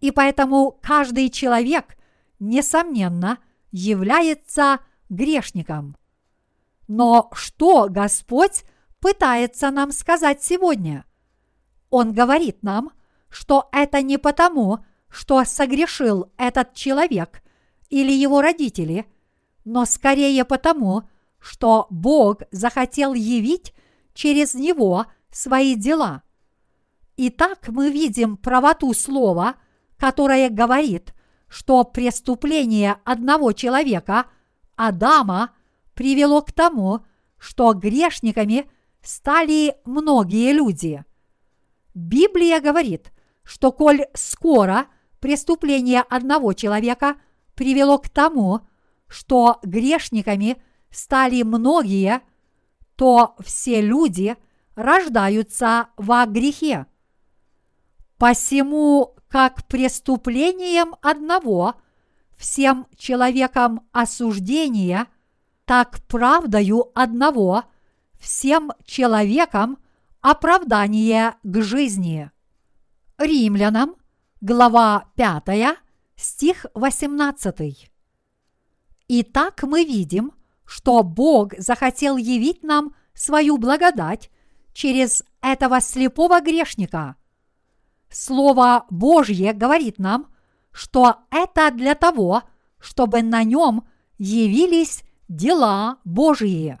и 0.00 0.10
поэтому 0.10 0.78
каждый 0.80 1.28
человек, 1.28 1.98
несомненно, 2.38 3.40
является 3.72 4.78
грешником. 5.08 5.96
Но 6.88 7.30
что 7.32 7.88
Господь 7.88 8.64
пытается 9.00 9.70
нам 9.70 9.92
сказать 9.92 10.42
сегодня? 10.42 11.04
Он 11.90 12.12
говорит 12.12 12.62
нам, 12.62 12.90
что 13.28 13.68
это 13.72 14.02
не 14.02 14.18
потому, 14.18 14.84
что 15.08 15.44
согрешил 15.44 16.32
этот 16.36 16.74
человек 16.74 17.42
или 17.90 18.12
его 18.12 18.40
родители, 18.40 19.06
но 19.64 19.84
скорее 19.84 20.44
потому, 20.44 21.08
что 21.38 21.86
Бог 21.90 22.42
захотел 22.50 23.14
явить 23.14 23.74
через 24.14 24.54
него 24.54 25.06
свои 25.30 25.74
дела. 25.74 26.22
Итак, 27.16 27.68
мы 27.68 27.90
видим 27.90 28.36
правоту 28.36 28.92
слова, 28.92 29.56
которое 29.96 30.50
говорит, 30.50 31.14
что 31.48 31.84
преступление 31.84 32.96
одного 33.04 33.52
человека, 33.52 34.26
Адама, 34.76 35.50
привело 35.94 36.42
к 36.42 36.52
тому, 36.52 37.04
что 37.38 37.72
грешниками 37.72 38.70
стали 39.02 39.76
многие 39.84 40.52
люди. 40.52 41.04
Библия 41.94 42.60
говорит, 42.60 43.12
что 43.42 43.72
коль 43.72 44.06
скоро 44.14 44.86
преступление 45.20 46.02
одного 46.02 46.52
человека 46.52 47.16
привело 47.54 47.98
к 47.98 48.08
тому, 48.08 48.60
что 49.08 49.58
грешниками 49.62 50.62
стали 50.90 51.42
многие– 51.42 52.20
то 52.96 53.36
все 53.44 53.80
люди 53.80 54.36
рождаются 54.74 55.88
во 55.96 56.26
грехе. 56.26 56.86
Посему, 58.18 59.14
как 59.28 59.66
преступлением 59.66 60.96
одного 61.02 61.74
всем 62.36 62.86
человекам 62.96 63.86
осуждение, 63.92 65.06
так 65.64 66.00
правдою 66.06 66.92
одного 66.94 67.64
всем 68.18 68.72
человекам 68.84 69.78
оправдание 70.20 71.34
к 71.42 71.62
жизни. 71.62 72.30
Римлянам, 73.18 73.96
глава 74.40 75.08
5, 75.16 75.78
стих 76.16 76.66
18. 76.74 77.90
Итак, 79.08 79.62
мы 79.62 79.84
видим, 79.84 80.32
что 80.64 81.02
Бог 81.02 81.54
захотел 81.58 82.16
явить 82.16 82.62
нам 82.62 82.94
свою 83.14 83.56
благодать 83.56 84.30
через 84.72 85.24
этого 85.40 85.80
слепого 85.80 86.40
грешника. 86.40 87.16
Слово 88.10 88.84
Божье 88.90 89.52
говорит 89.52 89.98
нам, 89.98 90.26
что 90.76 91.20
это 91.30 91.70
для 91.70 91.94
того, 91.94 92.42
чтобы 92.78 93.22
на 93.22 93.44
нем 93.44 93.88
явились 94.18 95.04
дела 95.26 96.00
Божьи. 96.04 96.78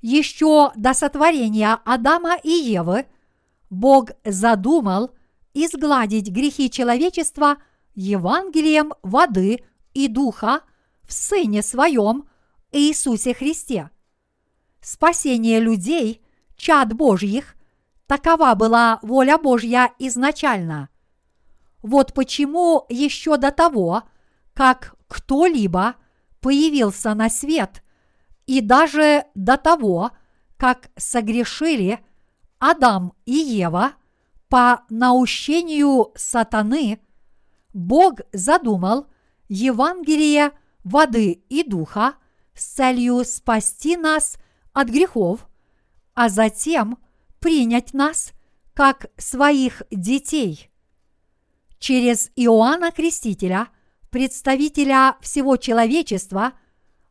Еще 0.00 0.70
до 0.76 0.94
сотворения 0.94 1.80
Адама 1.84 2.36
и 2.36 2.50
Евы 2.50 3.06
Бог 3.68 4.10
задумал 4.24 5.10
изгладить 5.54 6.30
грехи 6.30 6.70
человечества 6.70 7.56
Евангелием 7.96 8.94
воды 9.02 9.64
и 9.92 10.06
духа 10.06 10.60
в 11.02 11.12
Сыне 11.12 11.62
Своем– 11.62 12.28
Иисусе 12.70 13.34
Христе. 13.34 13.90
Спасение 14.80 15.58
людей, 15.58 16.22
чад 16.56 16.92
Божьих, 16.92 17.56
такова 18.06 18.54
была 18.54 19.00
воля 19.02 19.36
Божья 19.36 19.92
изначально. 19.98 20.90
Вот 21.82 22.14
почему 22.14 22.84
еще 22.88 23.36
до 23.36 23.50
того, 23.50 24.02
как 24.54 24.96
кто-либо 25.06 25.94
появился 26.40 27.14
на 27.14 27.28
свет, 27.28 27.82
и 28.46 28.60
даже 28.60 29.24
до 29.34 29.56
того, 29.56 30.10
как 30.56 30.90
согрешили 30.96 32.00
Адам 32.58 33.12
и 33.26 33.34
Ева 33.34 33.92
по 34.48 34.82
наущению 34.88 36.12
сатаны, 36.16 37.00
Бог 37.74 38.20
задумал 38.32 39.06
Евангелие 39.48 40.52
воды 40.82 41.44
и 41.48 41.62
духа– 41.62 42.14
с 42.58 42.66
целью 42.66 43.24
спасти 43.24 43.96
нас 43.96 44.36
от 44.72 44.88
грехов, 44.88 45.48
а 46.14 46.28
затем 46.28 46.98
принять 47.40 47.94
нас 47.94 48.32
как 48.74 49.06
своих 49.16 49.82
детей. 49.90 50.70
Через 51.78 52.30
Иоанна 52.34 52.90
Крестителя, 52.90 53.68
представителя 54.10 55.16
всего 55.20 55.56
человечества, 55.56 56.52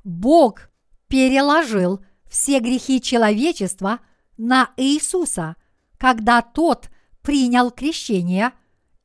Бог 0.03 0.69
переложил 1.07 2.03
все 2.29 2.59
грехи 2.59 3.01
человечества 3.01 3.99
на 4.37 4.71
Иисуса, 4.77 5.55
когда 5.97 6.41
тот 6.41 6.89
принял 7.21 7.71
крещение 7.71 8.51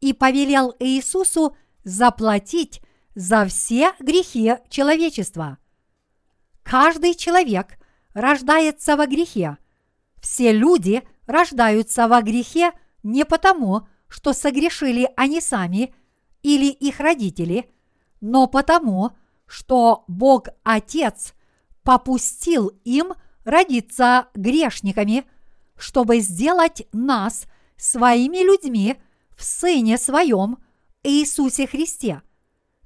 и 0.00 0.12
повелел 0.12 0.74
Иисусу 0.80 1.56
заплатить 1.84 2.82
за 3.14 3.46
все 3.46 3.92
грехи 4.00 4.54
человечества. 4.68 5.58
Каждый 6.62 7.14
человек 7.14 7.78
рождается 8.14 8.96
во 8.96 9.06
грехе. 9.06 9.58
Все 10.20 10.52
люди 10.52 11.02
рождаются 11.26 12.08
во 12.08 12.22
грехе 12.22 12.72
не 13.02 13.24
потому, 13.24 13.86
что 14.12 14.34
согрешили 14.34 15.08
они 15.16 15.40
сами 15.40 15.94
или 16.42 16.66
их 16.70 17.00
родители, 17.00 17.70
но 18.20 18.46
потому, 18.46 19.12
что 19.46 20.04
Бог 20.06 20.48
Отец 20.64 21.32
попустил 21.82 22.68
им 22.84 23.14
родиться 23.44 24.28
грешниками, 24.34 25.24
чтобы 25.78 26.20
сделать 26.20 26.86
нас 26.92 27.46
своими 27.78 28.44
людьми 28.44 28.96
в 29.34 29.42
Сыне 29.42 29.96
Своем 29.96 30.58
Иисусе 31.02 31.66
Христе. 31.66 32.20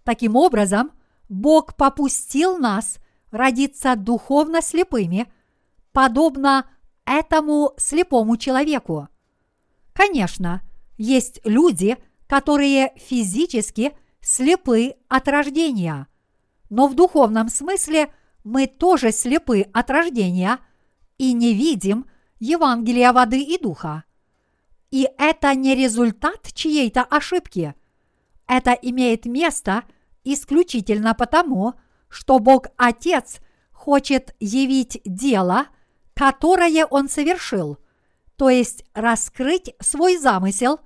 Таким 0.04 0.36
образом, 0.36 0.92
Бог 1.28 1.74
попустил 1.74 2.56
нас 2.56 2.98
родиться 3.32 3.96
духовно 3.96 4.62
слепыми, 4.62 5.26
подобно 5.90 6.70
этому 7.04 7.74
слепому 7.78 8.36
человеку. 8.36 9.08
Конечно, 9.92 10.62
есть 10.96 11.40
люди, 11.44 11.96
которые 12.26 12.92
физически 12.96 13.92
слепы 14.20 14.94
от 15.08 15.28
рождения, 15.28 16.08
но 16.68 16.88
в 16.88 16.94
духовном 16.94 17.48
смысле 17.48 18.12
мы 18.44 18.66
тоже 18.66 19.12
слепы 19.12 19.62
от 19.72 19.90
рождения 19.90 20.58
и 21.18 21.32
не 21.32 21.54
видим 21.54 22.06
Евангелия 22.38 23.12
воды 23.12 23.40
и 23.40 23.58
духа. 23.58 24.04
И 24.90 25.08
это 25.18 25.54
не 25.54 25.74
результат 25.74 26.52
чьей-то 26.52 27.02
ошибки. 27.02 27.74
Это 28.46 28.72
имеет 28.72 29.26
место 29.26 29.84
исключительно 30.24 31.14
потому, 31.14 31.74
что 32.08 32.38
Бог 32.38 32.66
Отец 32.76 33.40
хочет 33.72 34.34
явить 34.40 35.00
дело, 35.04 35.66
которое 36.14 36.86
Он 36.86 37.08
совершил, 37.08 37.78
то 38.36 38.48
есть 38.48 38.84
раскрыть 38.94 39.74
свой 39.80 40.16
замысел 40.16 40.80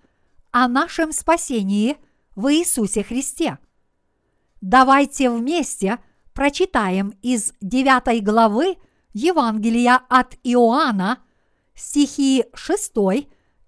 о 0.52 0.68
нашем 0.68 1.12
спасении 1.12 1.96
в 2.34 2.52
Иисусе 2.52 3.02
Христе. 3.02 3.58
Давайте 4.60 5.30
вместе 5.30 5.98
прочитаем 6.32 7.14
из 7.22 7.52
9 7.60 8.22
главы 8.22 8.76
Евангелия 9.12 10.00
от 10.08 10.36
Иоанна 10.42 11.18
стихи 11.74 12.44
6 12.54 12.92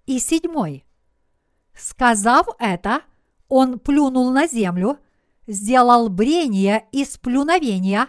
и 0.05 0.19
7. 0.19 0.81
Сказав 1.75 2.47
это, 2.59 3.01
он 3.47 3.79
плюнул 3.79 4.31
на 4.31 4.47
землю, 4.47 4.99
сделал 5.47 6.09
брение 6.09 6.87
из 6.91 7.17
плюновения 7.17 8.07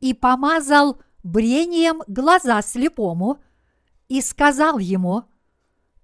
и 0.00 0.14
помазал 0.14 1.00
брением 1.22 2.02
глаза 2.06 2.62
слепому 2.62 3.42
и 4.08 4.20
сказал 4.20 4.78
ему, 4.78 5.24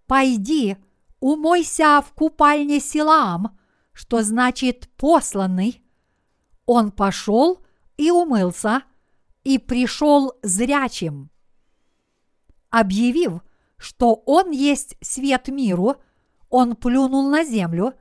«Пойди, 0.06 0.76
умойся 1.20 2.02
в 2.06 2.12
купальне 2.12 2.80
Силаам, 2.80 3.58
что 3.92 4.22
значит 4.22 4.88
посланный». 4.96 5.82
Он 6.66 6.90
пошел 6.90 7.64
и 7.96 8.10
умылся, 8.10 8.82
и 9.44 9.58
пришел 9.58 10.34
зрячим. 10.42 11.30
Объявив, 12.70 13.40
что 13.78 14.14
он 14.26 14.50
есть 14.50 14.96
свет 15.00 15.48
миру, 15.48 15.96
он 16.50 16.76
плюнул 16.76 17.30
на 17.30 17.44
землю, 17.44 17.94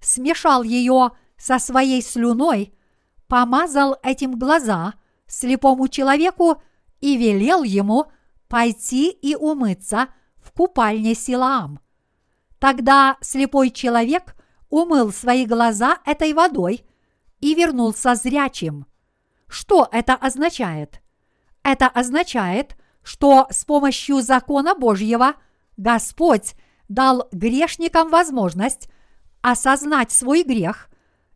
смешал 0.00 0.62
ее 0.62 1.10
со 1.36 1.58
своей 1.58 2.00
слюной, 2.00 2.74
помазал 3.28 3.98
этим 4.02 4.38
глаза 4.38 4.94
слепому 5.26 5.88
человеку 5.88 6.62
и 7.00 7.16
велел 7.16 7.62
ему 7.62 8.06
пойти 8.48 9.10
и 9.10 9.34
умыться 9.34 10.08
в 10.36 10.52
купальне 10.52 11.14
Силаам. 11.14 11.80
Тогда 12.64 13.18
слепой 13.20 13.68
человек 13.68 14.34
умыл 14.70 15.12
свои 15.12 15.44
глаза 15.44 15.98
этой 16.06 16.32
водой 16.32 16.86
и 17.40 17.54
вернулся 17.54 18.14
зрячим. 18.14 18.86
Что 19.46 19.86
это 19.92 20.14
означает? 20.14 21.02
Это 21.62 21.88
означает, 21.88 22.78
что 23.02 23.48
с 23.50 23.66
помощью 23.66 24.22
закона 24.22 24.74
Божьего 24.74 25.34
Господь 25.76 26.54
дал 26.88 27.28
грешникам 27.32 28.08
возможность 28.08 28.88
осознать 29.42 30.10
свой 30.10 30.42
грех, 30.42 30.88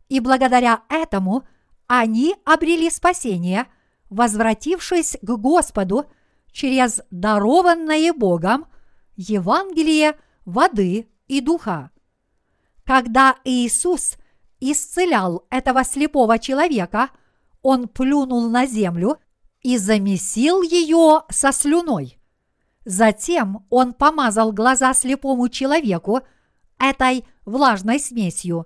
и 0.07 0.19
благодаря 0.21 0.81
этому 0.89 1.43
они 1.85 2.37
обрели 2.43 2.89
спасение, 2.89 3.67
возвратившись 4.09 5.15
к 5.21 5.29
Господу 5.29 6.07
через 6.51 7.01
дарованное 7.11 8.13
Богом 8.13 8.65
Евангелие 9.15 10.15
воды 10.45 11.07
и 11.29 11.39
духа. 11.39 11.91
Когда 12.83 13.37
Иисус 13.45 14.17
исцелял 14.59 15.45
этого 15.49 15.85
слепого 15.85 16.39
человека, 16.39 17.11
он 17.61 17.87
плюнул 17.87 18.49
на 18.49 18.65
землю 18.65 19.17
и 19.61 19.77
замесил 19.77 20.61
ее 20.61 21.21
со 21.29 21.53
слюной. 21.53 22.19
Затем 22.83 23.65
он 23.69 23.93
помазал 23.93 24.51
глаза 24.51 24.93
слепому 24.93 25.47
человеку 25.49 26.21
этой 26.79 27.25
влажной 27.45 27.99
смесью. 27.99 28.65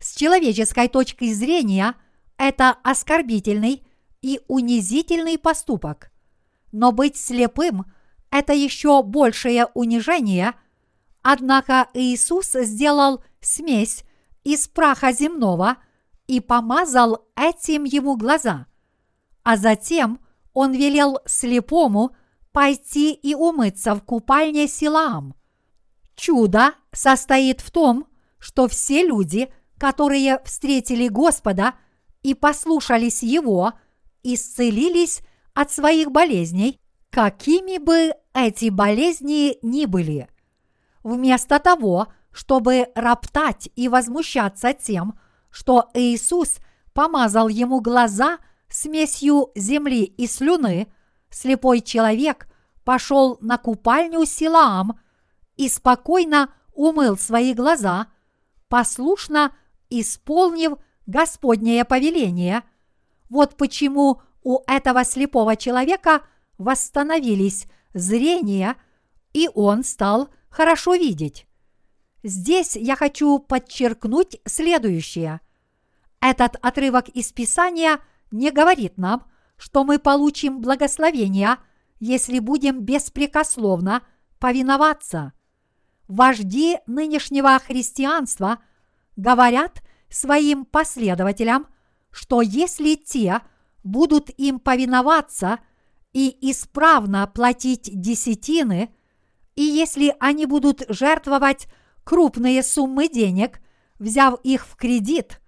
С 0.00 0.16
человеческой 0.16 0.88
точки 0.88 1.32
зрения 1.32 1.94
это 2.36 2.76
оскорбительный 2.82 3.86
и 4.22 4.40
унизительный 4.48 5.38
поступок. 5.38 6.10
Но 6.72 6.92
быть 6.92 7.16
слепым– 7.16 7.84
это 8.30 8.52
еще 8.52 9.02
большее 9.02 9.66
унижение, 9.74 10.54
однако 11.28 11.88
Иисус 11.94 12.52
сделал 12.52 13.22
смесь 13.40 14.04
из 14.44 14.68
праха 14.68 15.12
земного 15.12 15.76
и 16.26 16.40
помазал 16.40 17.26
этим 17.36 17.84
ему 17.84 18.16
глаза– 18.16 18.66
а 19.46 19.56
затем 19.56 20.18
он 20.54 20.72
велел 20.72 21.20
слепому 21.24 22.16
пойти 22.50 23.12
и 23.12 23.36
умыться 23.36 23.94
в 23.94 24.02
купальне 24.02 24.66
Силаам. 24.66 25.36
Чудо 26.16 26.74
состоит 26.90 27.60
в 27.60 27.70
том, 27.70 28.08
что 28.40 28.66
все 28.66 29.06
люди, 29.06 29.48
которые 29.78 30.40
встретили 30.44 31.06
Господа 31.06 31.74
и 32.24 32.34
послушались 32.34 33.22
Его, 33.22 33.74
исцелились 34.24 35.20
от 35.54 35.70
своих 35.70 36.10
болезней, 36.10 36.80
какими 37.10 37.78
бы 37.78 38.14
эти 38.34 38.68
болезни 38.68 39.58
ни 39.62 39.84
были. 39.84 40.28
Вместо 41.06 41.60
того, 41.60 42.08
чтобы 42.32 42.88
роптать 42.96 43.68
и 43.76 43.88
возмущаться 43.88 44.72
тем, 44.72 45.16
что 45.50 45.88
Иисус 45.94 46.56
помазал 46.94 47.46
ему 47.46 47.80
глаза– 47.80 48.38
смесью 48.68 49.52
земли 49.54 50.02
и 50.02 50.26
слюны, 50.26 50.88
слепой 51.30 51.80
человек 51.80 52.48
пошел 52.84 53.38
на 53.40 53.56
купальню 53.56 54.24
Силаам 54.24 54.98
и 55.56 55.68
спокойно 55.68 56.52
умыл 56.74 57.16
свои 57.16 57.54
глаза, 57.54 58.08
послушно 58.68 59.54
исполнив 59.88 60.78
Господнее 61.06 61.84
повеление. 61.84 62.64
Вот 63.30 63.56
почему 63.56 64.22
у 64.42 64.58
этого 64.66 65.04
слепого 65.04 65.54
человека 65.54 66.22
восстановились 66.58 67.68
зрение, 67.94 68.74
и 69.32 69.48
он 69.54 69.84
стал 69.84 70.30
хорошо 70.56 70.94
видеть. 70.94 71.46
Здесь 72.22 72.76
я 72.76 72.96
хочу 72.96 73.38
подчеркнуть 73.38 74.40
следующее. 74.46 75.40
Этот 76.20 76.56
отрывок 76.62 77.08
из 77.10 77.32
Писания– 77.32 78.00
не 78.30 78.50
говорит 78.50 78.98
нам, 78.98 79.24
что 79.56 79.84
мы 79.84 79.98
получим 79.98 80.60
благословение, 80.60 81.56
если 81.98 82.38
будем 82.38 82.80
беспрекословно 82.80 84.02
повиноваться. 84.38 85.32
Вожди 86.08 86.78
нынешнего 86.86 87.58
христианства 87.58 88.58
говорят 89.16 89.82
своим 90.08 90.64
последователям, 90.64 91.66
что 92.10 92.42
если 92.42 92.94
те 92.94 93.40
будут 93.82 94.30
им 94.30 94.58
повиноваться 94.58 95.58
и 96.12 96.36
исправно 96.50 97.26
платить 97.26 97.90
десятины, 97.92 98.94
и 99.56 99.62
если 99.62 100.14
они 100.20 100.46
будут 100.46 100.84
жертвовать 100.88 101.66
крупные 102.04 102.62
суммы 102.62 103.08
денег, 103.08 103.60
взяв 103.98 104.38
их 104.42 104.66
в 104.66 104.76
кредит, 104.76 105.40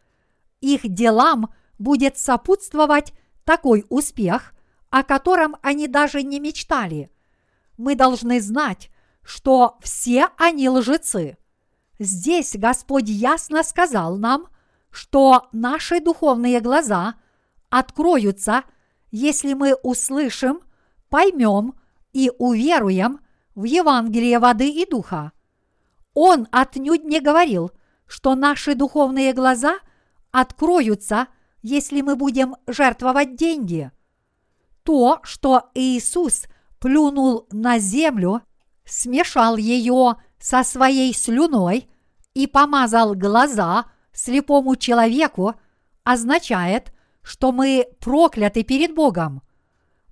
их 0.60 0.80
делам 0.82 1.52
будет 1.78 2.18
сопутствовать 2.18 3.12
такой 3.44 3.84
успех, 3.90 4.54
о 4.90 5.04
котором 5.04 5.56
они 5.62 5.86
даже 5.86 6.22
не 6.22 6.40
мечтали. 6.40 7.10
Мы 7.76 7.94
должны 7.94 8.40
знать, 8.40 8.90
что 9.22 9.78
все 9.80 10.28
они 10.38 10.68
лжецы. 10.68 11.36
Здесь 11.98 12.56
Господь 12.56 13.08
ясно 13.08 13.62
сказал 13.62 14.16
нам, 14.16 14.48
что 14.90 15.48
наши 15.52 16.00
духовные 16.00 16.60
глаза 16.60 17.14
откроются, 17.68 18.64
если 19.10 19.52
мы 19.52 19.74
услышим, 19.74 20.60
поймем 21.10 21.74
и 22.12 22.32
уверуем 22.38 23.20
в 23.58 23.64
Евангелие 23.64 24.38
воды 24.38 24.70
и 24.70 24.86
духа. 24.88 25.32
Он 26.14 26.46
отнюдь 26.52 27.02
не 27.02 27.20
говорил, 27.20 27.72
что 28.06 28.36
наши 28.36 28.76
духовные 28.76 29.32
глаза 29.32 29.78
откроются, 30.30 31.26
если 31.60 32.00
мы 32.02 32.14
будем 32.14 32.54
жертвовать 32.68 33.34
деньги. 33.34 33.90
То, 34.84 35.18
что 35.24 35.70
Иисус 35.74 36.44
плюнул 36.78 37.48
на 37.50 37.80
землю, 37.80 38.42
смешал 38.84 39.56
ее 39.56 40.18
со 40.38 40.62
своей 40.62 41.12
слюной 41.12 41.90
и 42.34 42.46
помазал 42.46 43.16
глаза 43.16 43.86
слепому 44.12 44.76
человеку, 44.76 45.56
означает, 46.04 46.94
что 47.22 47.50
мы 47.50 47.88
прокляты 47.98 48.62
перед 48.62 48.94
Богом. 48.94 49.42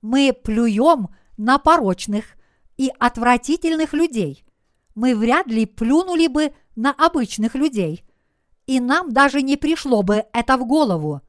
Мы 0.02 0.32
плюем 0.32 1.11
на 1.37 1.59
порочных 1.59 2.36
и 2.76 2.90
отвратительных 2.98 3.92
людей. 3.92 4.44
Мы 4.94 5.14
вряд 5.14 5.46
ли 5.46 5.66
плюнули 5.66 6.26
бы 6.26 6.54
на 6.74 6.92
обычных 6.92 7.54
людей, 7.54 8.04
и 8.66 8.80
нам 8.80 9.12
даже 9.12 9.42
не 9.42 9.56
пришло 9.56 10.02
бы 10.02 10.24
это 10.32 10.56
в 10.56 10.66
голову. 10.66 11.20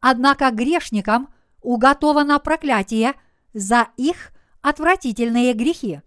Однако 0.00 0.50
грешникам 0.50 1.28
уготовано 1.60 2.38
проклятие 2.38 3.14
за 3.54 3.88
их 3.96 4.32
отвратительные 4.60 5.52
грехи. 5.54 6.00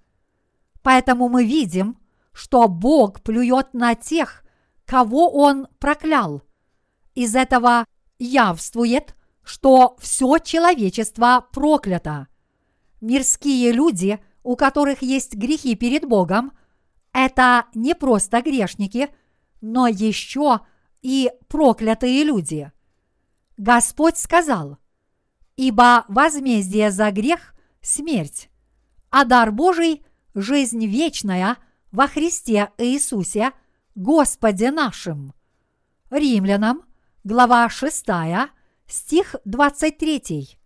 Поэтому 0.82 1.30
мы 1.30 1.46
видим, 1.46 1.98
что 2.32 2.68
Бог 2.68 3.22
плюет 3.22 3.74
на 3.74 3.96
тех, 3.96 4.44
кого 4.86 5.30
Он 5.32 5.68
проклял. 5.80 6.44
Из 7.16 7.36
этого 7.36 7.86
явствует, 8.20 9.16
что 9.44 9.96
все 10.00 10.38
человечество 10.40 11.46
проклято. 11.52 12.28
Мирские 13.02 13.72
люди, 13.72 14.20
у 14.46 14.56
которых 14.56 15.02
есть 15.02 15.34
грехи 15.34 15.76
перед 15.76 16.06
Богом, 16.06 16.54
это 17.12 17.66
не 17.74 17.96
просто 17.96 18.44
грешники, 18.44 19.10
но 19.60 19.88
еще 19.88 20.62
и 21.02 21.32
проклятые 21.48 22.24
люди. 22.24 22.72
Господь 23.58 24.18
сказал, 24.18 24.78
«Ибо 25.58 26.06
возмездие 26.10 26.92
за 26.92 27.10
грех– 27.10 27.56
смерть, 27.82 28.50
а 29.10 29.26
дар 29.26 29.52
Божий– 29.52 30.06
жизнь 30.36 30.86
вечная 30.86 31.58
во 31.92 32.08
Христе 32.08 32.70
Иисусе, 32.78 33.52
Господе 33.96 34.70
нашим». 34.70 35.34
Римлянам– 36.12 36.84
глава 37.24 37.68
6, 37.68 38.06
стих 38.86 39.36
23. 39.46 40.60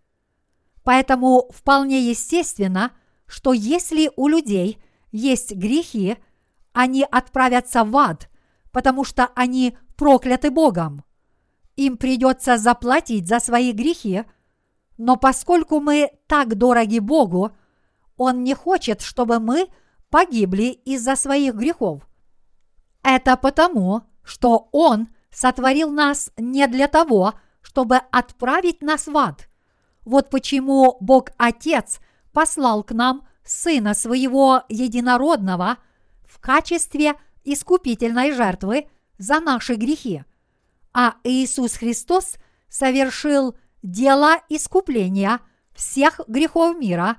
Поэтому 0.84 1.48
вполне 1.50 2.10
естественно, 2.10 2.92
что 3.30 3.52
если 3.52 4.10
у 4.16 4.28
людей 4.28 4.78
есть 5.12 5.52
грехи, 5.52 6.16
они 6.72 7.06
отправятся 7.08 7.84
в 7.84 7.96
ад, 7.96 8.28
потому 8.72 9.04
что 9.04 9.30
они 9.34 9.78
прокляты 9.96 10.50
Богом. 10.50 11.04
Им 11.76 11.96
придется 11.96 12.58
заплатить 12.58 13.28
за 13.28 13.38
свои 13.38 13.72
грехи, 13.72 14.24
но 14.98 15.16
поскольку 15.16 15.80
мы 15.80 16.10
так 16.26 16.56
дороги 16.56 16.98
Богу, 16.98 17.52
Он 18.16 18.42
не 18.42 18.54
хочет, 18.54 19.00
чтобы 19.00 19.38
мы 19.38 19.68
погибли 20.10 20.80
из-за 20.84 21.16
своих 21.16 21.54
грехов. 21.54 22.06
Это 23.02 23.36
потому, 23.36 24.02
что 24.22 24.68
Он– 24.72 25.08
сотворил 25.30 25.90
нас 25.90 26.30
не 26.36 26.66
для 26.66 26.88
того, 26.88 27.34
чтобы 27.62 27.96
отправить 27.96 28.82
нас 28.82 29.06
в 29.06 29.16
ад. 29.16 29.48
Вот 30.04 30.30
почему 30.30 30.96
Бог 31.00 31.30
Отец 31.36 32.00
послал 32.32 32.82
к 32.82 32.92
нам 32.92 33.26
Сына 33.44 33.94
Своего 33.94 34.62
Единородного 34.68 35.78
в 36.24 36.38
качестве 36.38 37.14
искупительной 37.44 38.32
жертвы 38.32 38.88
за 39.18 39.40
наши 39.40 39.74
грехи. 39.74 40.24
А 40.92 41.14
Иисус 41.24 41.74
Христос 41.74 42.36
совершил 42.68 43.56
дело 43.82 44.36
искупления 44.48 45.40
всех 45.74 46.20
грехов 46.28 46.76
мира 46.78 47.18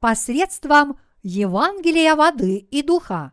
посредством 0.00 0.98
Евангелия 1.22 2.14
воды 2.14 2.56
и 2.56 2.82
духа. 2.82 3.32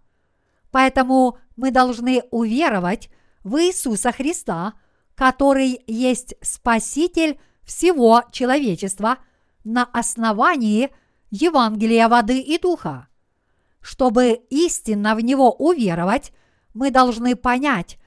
Поэтому 0.72 1.38
мы 1.56 1.72
должны 1.72 2.24
уверовать 2.32 3.10
в 3.44 3.58
Иисуса 3.62 4.12
Христа, 4.12 4.74
который 5.16 5.82
есть 5.88 6.36
Спаситель 6.42 7.40
всего 7.64 8.24
человечества 8.32 9.18
на 9.64 9.86
основании 9.86 10.92
Евангелия 11.42 12.08
воды 12.08 12.40
и 12.40 12.58
духа. 12.58 13.08
Чтобы 13.82 14.42
истинно 14.50 15.16
в 15.16 15.22
него 15.22 15.52
уверовать, 15.52 16.32
мы 16.74 16.92
должны 16.92 17.36
понять, 17.36 17.98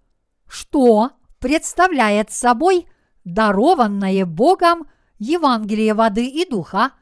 что 0.47 1.11
представляет 1.39 2.31
собой 2.31 2.87
дарованное 3.25 4.27
Богом 4.27 4.89
Евангелие 5.19 5.95
воды 5.95 6.27
и 6.27 6.49
духа, 6.49 6.93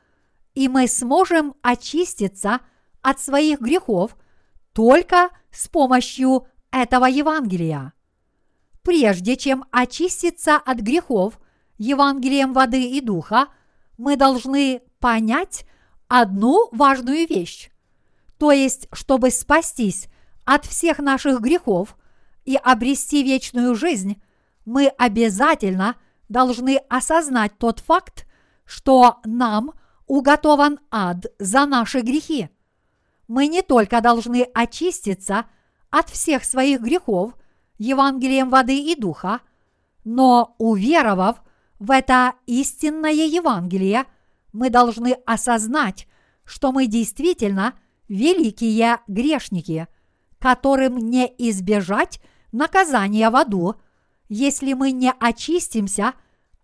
и 0.54 0.68
мы 0.68 0.88
сможем 0.88 1.54
очиститься 1.62 2.60
от 3.02 3.20
своих 3.20 3.60
грехов 3.60 4.16
только 4.72 5.30
с 5.50 5.68
помощью 5.68 6.46
этого 6.70 7.06
Евангелия 7.06 7.92
прежде 8.86 9.36
чем 9.36 9.64
очиститься 9.72 10.54
от 10.54 10.78
грехов 10.78 11.40
Евангелием 11.76 12.52
воды 12.52 12.84
и 12.84 13.00
духа, 13.00 13.48
мы 13.98 14.14
должны 14.14 14.80
понять 15.00 15.66
одну 16.08 16.68
важную 16.72 17.26
вещь. 17.26 17.70
То 18.38 18.52
есть, 18.52 18.88
чтобы 18.92 19.30
спастись 19.30 20.08
от 20.44 20.64
всех 20.64 20.98
наших 20.98 21.40
грехов 21.40 21.96
и 22.44 22.56
обрести 22.56 23.22
вечную 23.22 23.74
жизнь, 23.74 24.22
мы 24.64 24.88
обязательно 24.88 25.96
должны 26.28 26.76
осознать 26.88 27.56
тот 27.58 27.80
факт, 27.80 28.26
что 28.64 29.18
нам 29.24 29.72
уготован 30.06 30.78
ад 30.90 31.26
за 31.38 31.66
наши 31.66 32.00
грехи. 32.00 32.50
Мы 33.28 33.48
не 33.48 33.62
только 33.62 34.00
должны 34.00 34.42
очиститься 34.54 35.46
от 35.90 36.10
всех 36.10 36.44
своих 36.44 36.80
грехов– 36.80 37.34
Евангелием 37.78 38.48
воды 38.48 38.78
и 38.78 38.94
духа, 38.94 39.40
но 40.04 40.54
уверовав 40.58 41.42
в 41.78 41.90
это 41.90 42.34
истинное 42.46 43.12
Евангелие, 43.12 44.04
мы 44.56 44.70
должны 44.70 45.16
осознать, 45.26 46.08
что 46.44 46.72
мы 46.72 46.86
действительно 46.86 47.74
великие 48.08 48.98
грешники, 49.06 49.86
которым 50.38 50.98
не 50.98 51.26
избежать 51.38 52.20
наказания 52.52 53.30
в 53.30 53.36
аду, 53.36 53.76
если 54.28 54.72
мы 54.72 54.92
не 54.92 55.12
очистимся 55.20 56.14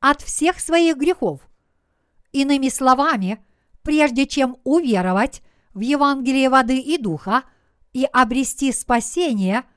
от 0.00 0.20
всех 0.20 0.58
своих 0.60 0.96
грехов. 0.96 1.40
Иными 2.32 2.68
словами, 2.68 3.44
прежде 3.82 4.26
чем 4.26 4.56
уверовать 4.64 5.42
в 5.74 5.80
Евангелие 5.80 6.48
воды 6.48 6.78
и 6.78 6.98
духа 6.98 7.44
и 7.92 8.04
обрести 8.04 8.72
спасение– 8.72 9.64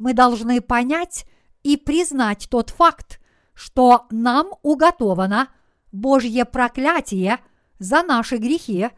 мы 0.00 0.14
должны 0.14 0.62
понять 0.62 1.26
и 1.62 1.76
признать 1.76 2.48
тот 2.50 2.70
факт, 2.70 3.20
что 3.52 4.06
нам 4.10 4.48
уготовано 4.62 5.48
Божье 5.92 6.46
проклятие 6.46 7.38
за 7.80 8.04
наши 8.04 8.36
грехи, 8.36 8.90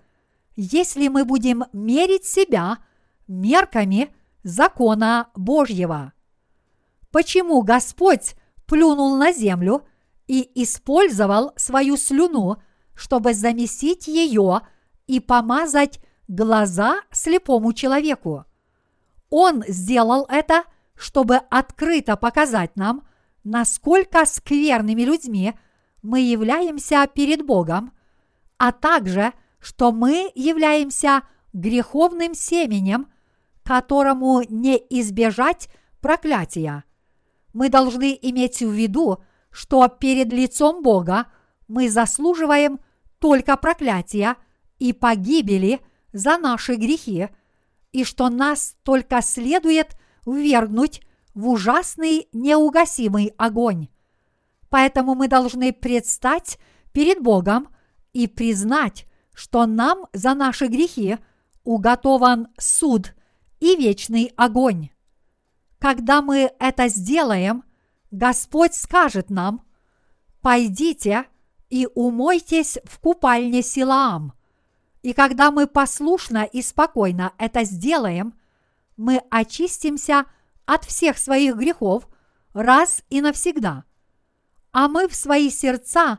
если 0.54 1.08
мы 1.08 1.24
будем 1.24 1.64
мерить 1.72 2.26
себя 2.26 2.76
мерками 3.26 4.14
закона 4.42 5.30
Божьего. 5.34 6.12
Почему 7.10 7.62
Господь 7.62 8.34
плюнул 8.66 9.16
на 9.16 9.32
землю 9.32 9.86
и 10.26 10.50
использовал 10.62 11.52
свою 11.56 11.96
слюну, 11.96 12.62
чтобы 12.94 13.32
замесить 13.32 14.06
ее 14.06 14.60
и 15.06 15.18
помазать 15.20 16.00
глаза 16.28 17.00
слепому 17.10 17.72
человеку? 17.72 18.44
Он 19.30 19.64
сделал 19.66 20.26
это– 20.28 20.64
чтобы 21.02 21.36
открыто 21.50 22.16
показать 22.16 22.76
нам, 22.76 23.06
насколько 23.42 24.24
скверными 24.24 25.02
людьми 25.02 25.54
мы 26.00 26.20
являемся 26.20 27.06
перед 27.12 27.44
Богом, 27.44 27.92
а 28.62 28.70
также, 28.70 29.32
что 29.58 29.90
мы 29.90 30.30
являемся 30.36 31.22
греховным 31.52 32.32
семенем, 32.32 33.08
которому 33.64 34.42
не 34.48 34.76
избежать 34.76 35.68
проклятия. 36.00 36.84
Мы 37.52 37.70
должны 37.70 38.16
иметь 38.22 38.60
в 38.60 38.70
виду, 38.70 39.18
что 39.50 39.88
перед 39.88 40.32
лицом 40.32 40.80
Бога 40.80 41.26
мы 41.66 41.90
заслуживаем 41.90 42.78
только 43.18 43.56
проклятия 43.56 44.36
и 44.78 44.92
погибели 44.92 45.80
за 46.12 46.38
наши 46.38 46.76
грехи, 46.76 47.30
и 47.90 48.04
что 48.04 48.28
нас 48.28 48.76
только 48.84 49.22
следует 49.22 49.96
ввергнуть 50.24 51.02
в 51.34 51.48
ужасный 51.48 52.28
неугасимый 52.32 53.34
огонь. 53.38 53.88
Поэтому 54.70 55.16
мы 55.16 55.26
должны 55.26 55.72
предстать 55.72 56.60
перед 56.92 57.20
Богом 57.20 57.66
и 58.12 58.26
признать, 58.26 59.06
что 59.34 59.66
нам 59.66 60.06
за 60.12 60.34
наши 60.34 60.66
грехи 60.66 61.18
уготован 61.64 62.48
суд 62.58 63.14
и 63.60 63.76
вечный 63.76 64.32
огонь. 64.36 64.90
Когда 65.78 66.22
мы 66.22 66.52
это 66.58 66.88
сделаем, 66.88 67.64
Господь 68.10 68.74
скажет 68.74 69.30
нам, 69.30 69.64
«Пойдите 70.40 71.26
и 71.70 71.88
умойтесь 71.94 72.78
в 72.84 72.98
купальне 72.98 73.62
Силаам». 73.62 74.34
И 75.02 75.12
когда 75.12 75.50
мы 75.50 75.66
послушно 75.66 76.44
и 76.44 76.62
спокойно 76.62 77.32
это 77.38 77.64
сделаем, 77.64 78.34
мы 78.96 79.22
очистимся 79.30 80.26
от 80.66 80.84
всех 80.84 81.18
своих 81.18 81.56
грехов 81.56 82.08
раз 82.54 83.02
и 83.10 83.20
навсегда. 83.20 83.84
А 84.72 84.88
мы 84.88 85.08
в 85.08 85.14
свои 85.14 85.50
сердца, 85.50 86.18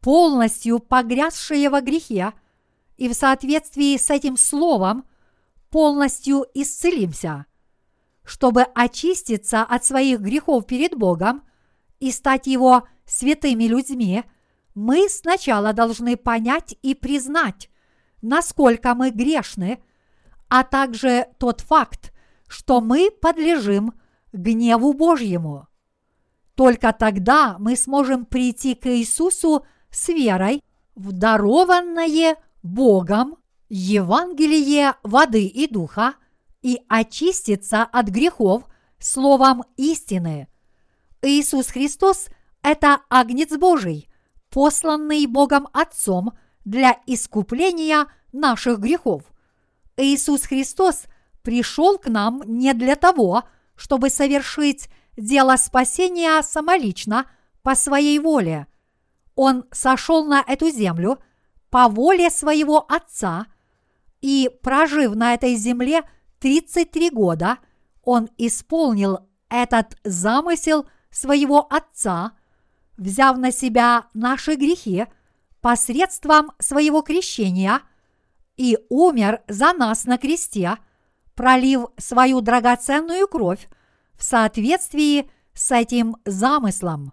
полностью 0.00 0.78
погрязшие 0.78 1.70
во 1.70 1.80
грехе, 1.80 2.32
и 2.96 3.08
в 3.08 3.14
соответствии 3.14 3.96
с 3.96 4.10
этим 4.10 4.36
словом 4.36 5.04
полностью 5.70 6.46
исцелимся. 6.54 7.46
Чтобы 8.24 8.62
очиститься 8.62 9.62
от 9.62 9.84
своих 9.84 10.20
грехов 10.20 10.66
перед 10.66 10.96
Богом 10.96 11.42
и 12.00 12.10
стать 12.10 12.46
Его 12.46 12.86
святыми 13.06 13.64
людьми, 13.64 14.24
мы 14.74 15.08
сначала 15.08 15.72
должны 15.72 16.16
понять 16.16 16.76
и 16.82 16.94
признать, 16.94 17.70
насколько 18.22 18.94
мы 18.94 19.10
грешны, 19.10 19.82
а 20.48 20.62
также 20.64 21.26
тот 21.38 21.60
факт, 21.60 22.12
что 22.48 22.80
мы 22.80 23.10
подлежим 23.10 23.92
гневу 24.32 24.92
Божьему. 24.92 25.68
Только 26.54 26.92
тогда 26.92 27.56
мы 27.58 27.76
сможем 27.76 28.24
прийти 28.24 28.74
к 28.74 28.86
Иисусу 28.86 29.64
с 29.90 30.08
верой 30.08 30.62
в 30.94 31.12
дарованное 31.12 32.36
Богом 32.62 33.36
Евангелие 33.68 34.94
воды 35.02 35.46
и 35.46 35.66
духа 35.66 36.14
и 36.62 36.80
очиститься 36.88 37.82
от 37.82 38.08
грехов 38.08 38.64
словом 38.98 39.64
истины. 39.76 40.48
Иисус 41.22 41.68
Христос– 41.68 42.28
это 42.62 43.00
Агнец 43.08 43.56
Божий, 43.56 44.08
посланный 44.50 45.26
Богом 45.26 45.68
Отцом 45.72 46.32
для 46.64 46.98
искупления 47.06 48.06
наших 48.32 48.78
грехов. 48.78 49.22
Иисус 49.96 50.42
Христос 50.42 51.04
пришел 51.42 51.98
к 51.98 52.08
нам 52.08 52.42
не 52.44 52.74
для 52.74 52.96
того, 52.96 53.44
чтобы 53.74 54.10
совершить 54.10 54.88
дело 55.16 55.56
спасения 55.56 56.42
самолично 56.42 57.26
по 57.62 57.74
своей 57.74 58.18
воле. 58.18 58.66
Он 59.40 59.66
сошел 59.70 60.24
на 60.24 60.42
эту 60.44 60.68
землю 60.68 61.20
по 61.70 61.86
воле 61.86 62.28
своего 62.28 62.84
Отца, 62.90 63.46
и, 64.20 64.50
прожив 64.64 65.14
на 65.14 65.34
этой 65.34 65.54
земле 65.54 66.02
33 66.40 67.10
года, 67.10 67.58
он 68.02 68.30
исполнил 68.36 69.20
этот 69.48 69.96
замысел 70.02 70.88
своего 71.12 71.72
Отца, 71.72 72.32
взяв 72.96 73.36
на 73.36 73.52
себя 73.52 74.08
наши 74.12 74.56
грехи 74.56 75.06
посредством 75.60 76.50
своего 76.58 77.02
крещения 77.02 77.82
и 78.56 78.76
умер 78.88 79.42
за 79.46 79.72
нас 79.72 80.04
на 80.04 80.18
кресте, 80.18 80.78
пролив 81.36 81.86
свою 81.96 82.40
драгоценную 82.40 83.28
кровь 83.28 83.68
в 84.14 84.24
соответствии 84.24 85.30
с 85.54 85.70
этим 85.70 86.16
замыслом. 86.24 87.12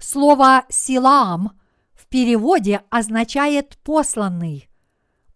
Слово 0.00 0.64
«силаам» 0.68 1.60
в 1.94 2.06
переводе 2.06 2.82
означает 2.90 3.78
«посланный». 3.84 4.68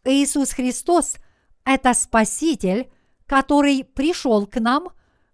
Иисус 0.04 0.50
Христос– 0.52 1.16
это 1.64 1.94
Спаситель, 1.94 2.90
который 3.26 3.84
пришел 3.84 4.46
к 4.46 4.58
нам, 4.58 4.88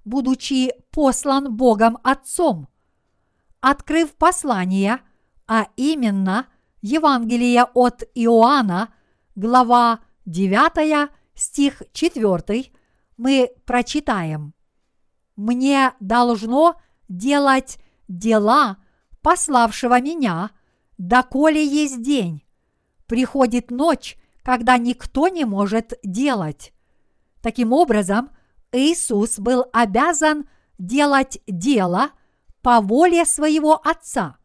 будучи 0.04 0.72
послан 0.90 1.56
Богом 1.56 1.98
Отцом. 2.02 2.68
Открыв 3.60 4.14
послание, 4.16 5.00
а 5.46 5.68
именно 5.76 6.46
Евангелие 6.82 7.64
от 7.74 8.02
Иоанна, 8.14 8.92
глава 9.34 10.00
9, 10.26 11.10
стих 11.34 11.82
4, 11.92 12.72
мы 13.16 13.50
прочитаем– 13.64 14.54
мне 15.40 15.94
должно 16.00 16.78
делать 17.08 17.78
дела 18.08 18.76
пославшего 19.22 20.00
меня, 20.00 20.50
доколе 20.98 21.64
есть 21.64 22.02
день. 22.02 22.44
Приходит 23.06 23.70
ночь, 23.70 24.16
когда 24.42 24.78
никто 24.78 25.28
не 25.28 25.44
может 25.44 25.94
делать. 26.02 26.72
Таким 27.42 27.72
образом, 27.72 28.30
Иисус 28.72 29.38
был 29.38 29.66
обязан 29.72 30.48
делать 30.78 31.38
дело 31.46 32.10
по 32.62 32.80
воле 32.80 33.24
своего 33.24 33.80
Отца. 33.84 34.36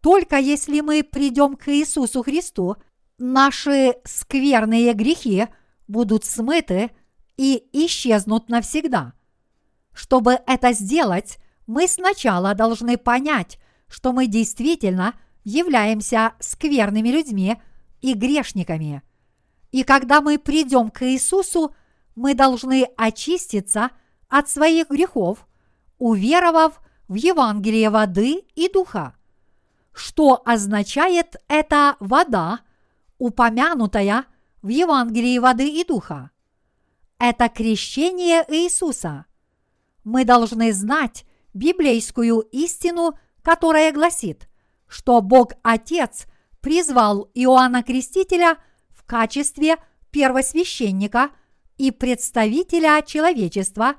Только 0.00 0.36
если 0.36 0.80
мы 0.80 1.02
придем 1.04 1.56
к 1.56 1.68
Иисусу 1.68 2.22
Христу, 2.22 2.76
наши 3.18 3.94
скверные 4.04 4.92
грехи 4.94 5.46
будут 5.86 6.24
смыты 6.24 6.90
и 7.36 7.68
исчезнут 7.72 8.48
навсегда– 8.48 9.14
чтобы 9.92 10.38
это 10.46 10.72
сделать, 10.72 11.38
мы 11.66 11.86
сначала 11.86 12.54
должны 12.54 12.96
понять, 12.96 13.58
что 13.92 14.12
мы 14.12 14.26
действительно 14.26 15.14
являемся 15.44 16.32
скверными 16.40 17.10
людьми 17.10 17.60
и 18.00 18.14
грешниками. 18.14 19.02
И 19.70 19.84
когда 19.84 20.22
мы 20.22 20.38
придем 20.38 20.90
к 20.90 21.06
Иисусу, 21.06 21.74
мы 22.14 22.34
должны 22.34 22.88
очиститься 22.96 23.90
от 24.28 24.48
своих 24.48 24.88
грехов, 24.88 25.46
уверовав 25.98 26.80
в 27.06 27.14
Евангелие 27.14 27.90
воды 27.90 28.44
и 28.54 28.70
духа. 28.72 29.14
Что 29.92 30.40
означает 30.44 31.36
эта 31.48 31.96
вода, 32.00 32.60
упомянутая 33.18 34.24
в 34.62 34.68
Евангелии 34.68 35.38
воды 35.38 35.68
и 35.68 35.84
духа? 35.84 36.30
Это 37.18 37.50
крещение 37.50 38.44
Иисуса– 38.48 39.26
мы 40.04 40.24
должны 40.24 40.72
знать 40.72 41.24
библейскую 41.54 42.40
истину, 42.40 43.18
которая 43.42 43.92
гласит, 43.92 44.48
что 44.88 45.20
Бог 45.20 45.52
Отец 45.62 46.26
призвал 46.60 47.30
Иоанна 47.34 47.82
Крестителя 47.82 48.56
в 48.90 49.04
качестве 49.04 49.76
первосвященника 50.10 51.30
и 51.76 51.90
представителя 51.90 53.02
человечества 53.02 53.94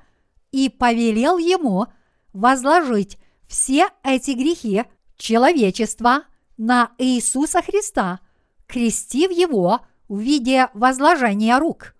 и 0.52 0.70
повелел 0.70 1.38
ему 1.38 1.88
возложить 2.32 3.18
все 3.48 3.90
эти 4.04 4.32
грехи 4.32 4.86
человечества 5.18 6.24
на 6.58 6.92
Иисуса 6.98 7.62
Христа, 7.62 8.20
крестив 8.68 9.32
его 9.32 9.82
в 10.08 10.20
виде 10.20 10.70
возложения 10.74 11.58
рук. 11.58 11.96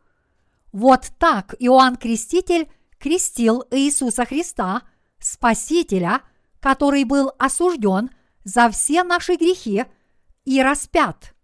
Вот 0.72 1.12
так 1.20 1.56
Иоанн 1.60 1.96
Креститель 1.96 2.70
крестил 3.00 3.64
Иисуса 3.72 4.26
Христа, 4.26 4.84
Спасителя, 5.20 6.22
который 6.64 7.04
был 7.04 7.34
осужден 7.40 8.10
за 8.46 8.70
все 8.70 9.04
наши 9.04 9.36
грехи 9.36 9.84
и 10.46 10.64
распят. 10.64 11.36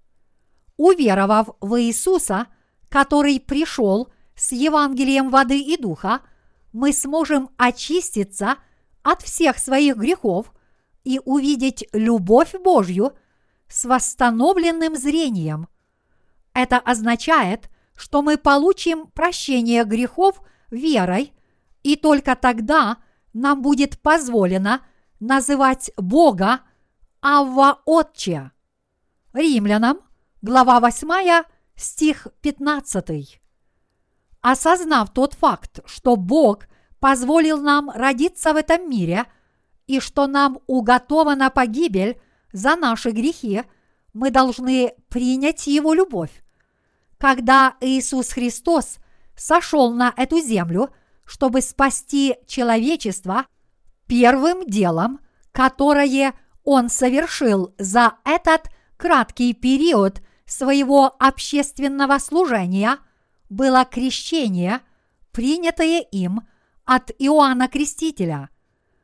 Уверовав 0.77 1.49
в 1.59 1.81
Иисуса, 1.81 2.47
который 2.87 3.41
пришел 3.41 4.13
с 4.35 4.53
Евангелием 4.53 5.29
воды 5.29 5.59
и 5.59 5.75
духа, 5.75 6.21
мы 6.71 6.93
сможем 6.93 7.49
очиститься 7.57 8.55
от 9.03 9.21
всех 9.21 9.57
своих 9.59 9.97
грехов 9.97 10.53
и 11.03 11.19
увидеть 11.25 11.85
любовь 11.91 12.55
Божью 12.63 13.11
с 13.67 13.83
восстановленным 13.83 14.95
зрением. 14.95 15.67
Это 16.53 16.77
означает, 16.77 17.69
что 17.93 18.21
мы 18.21 18.37
получим 18.37 19.07
прощение 19.07 19.83
грехов 19.83 20.41
верой 20.71 21.33
и 21.83 21.97
только 21.97 22.37
тогда 22.37 22.99
нам 23.33 23.61
будет 23.61 23.99
позволено 23.99 24.81
называть 25.19 25.91
Бога 25.97 26.61
Авва 27.21 27.81
Отче. 27.85 28.51
Римлянам, 29.33 29.99
глава 30.41 30.79
8, 30.79 31.43
стих 31.75 32.27
15. 32.41 33.41
Осознав 34.41 35.13
тот 35.13 35.33
факт, 35.33 35.79
что 35.85 36.15
Бог 36.15 36.67
позволил 36.99 37.61
нам 37.61 37.89
родиться 37.89 38.53
в 38.53 38.55
этом 38.55 38.89
мире 38.89 39.25
и 39.87 39.99
что 39.99 40.27
нам 40.27 40.59
уготована 40.67 41.49
погибель 41.49 42.19
за 42.51 42.75
наши 42.75 43.11
грехи, 43.11 43.63
мы 44.13 44.31
должны 44.31 44.93
принять 45.09 45.67
Его 45.67 45.93
любовь. 45.93 46.43
Когда 47.17 47.75
Иисус 47.81 48.29
Христос 48.29 48.97
сошел 49.35 49.93
на 49.93 50.13
эту 50.15 50.39
землю– 50.39 50.89
чтобы 51.29 51.61
спасти 51.61 52.37
человечество, 52.47 53.45
первым 54.09 54.65
делом, 54.65 55.19
которое 55.53 56.33
он 56.63 56.89
совершил 56.89 57.73
за 57.77 58.15
этот 58.25 58.69
краткий 58.97 59.53
период 59.53 60.21
своего 60.45 61.15
общественного 61.19 62.17
служения, 62.17 62.97
было 63.49 63.85
крещение, 63.85 64.81
принятое 65.31 66.01
им 66.01 66.41
от 66.85 67.11
Иоанна 67.19 67.67
Крестителя. 67.67 68.49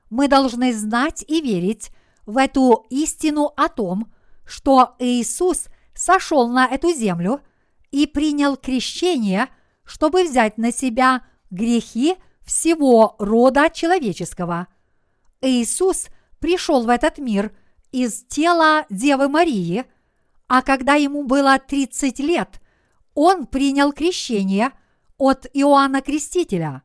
Мы 0.10 0.28
должны 0.28 0.74
знать 0.74 1.24
и 1.28 1.40
верить 1.40 1.92
в 2.26 2.38
эту 2.38 2.86
истину 2.90 3.54
о 3.56 3.70
том, 3.70 4.12
что 4.44 4.96
Иисус 4.98 5.68
сошел 5.94 6.50
на 6.50 6.66
эту 6.66 6.92
землю 6.92 7.42
и 7.92 8.08
принял 8.08 8.58
крещение, 8.58 9.50
чтобы 9.84 10.24
взять 10.24 10.58
на 10.58 10.72
себя 10.72 11.22
грехи 11.52 12.16
всего 12.44 13.16
рода 13.20 13.70
человеческого. 13.70 14.68
Иисус 15.46 16.08
пришел 16.40 16.84
в 16.84 16.90
этот 16.90 17.18
мир 17.18 17.56
из 17.92 18.24
тела 18.24 18.86
Девы 18.90 19.30
Марии, 19.30 19.86
а 20.48 20.62
когда 20.62 20.96
ему 20.96 21.24
было 21.24 21.58
30 21.60 22.20
лет, 22.20 22.62
он 23.14 23.48
принял 23.48 23.94
крещение 23.94 24.72
от 25.18 25.48
Иоанна 25.54 26.02
Крестителя. 26.02 26.84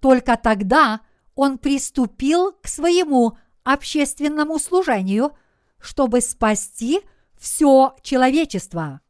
Только 0.00 0.36
тогда 0.36 1.00
он 1.34 1.58
приступил 1.58 2.52
к 2.52 2.68
своему 2.68 3.36
общественному 3.64 4.58
служению, 4.58 5.36
чтобы 5.80 6.20
спасти 6.20 7.00
все 7.36 7.96
человечество. 8.02 9.00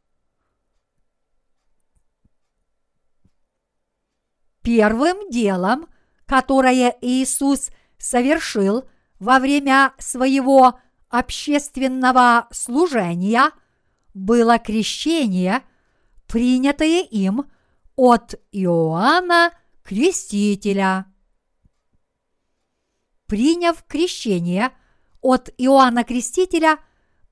Первым 4.61 5.29
делом, 5.29 5.87
которое 6.25 6.95
Иисус 7.01 7.71
совершил 7.99 8.89
во 9.19 9.39
время 9.39 9.93
своего 9.99 10.79
общественного 11.09 12.47
служения, 12.51 13.51
было 14.13 14.57
крещение, 14.57 15.61
принятое 16.27 17.01
им 17.03 17.45
от 17.95 18.35
Иоанна 18.51 19.51
Крестителя. 19.83 21.05
Приняв 23.27 23.83
крещение 23.83 24.71
от 25.21 25.49
Иоанна 25.57 26.03
Крестителя, 26.03 26.79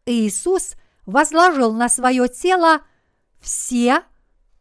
Иисус 0.05 0.75
возложил 1.05 1.73
на 1.73 1.89
свое 1.89 2.27
тело 2.27 2.81
все 3.39 4.03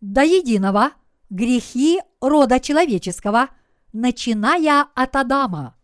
до 0.01 0.23
единого 0.23 0.93
грехи 1.31 2.01
рода 2.21 2.61
человеческого, 2.61 3.49
начиная 3.93 4.87
от 4.95 5.17
Адама. 5.17 5.76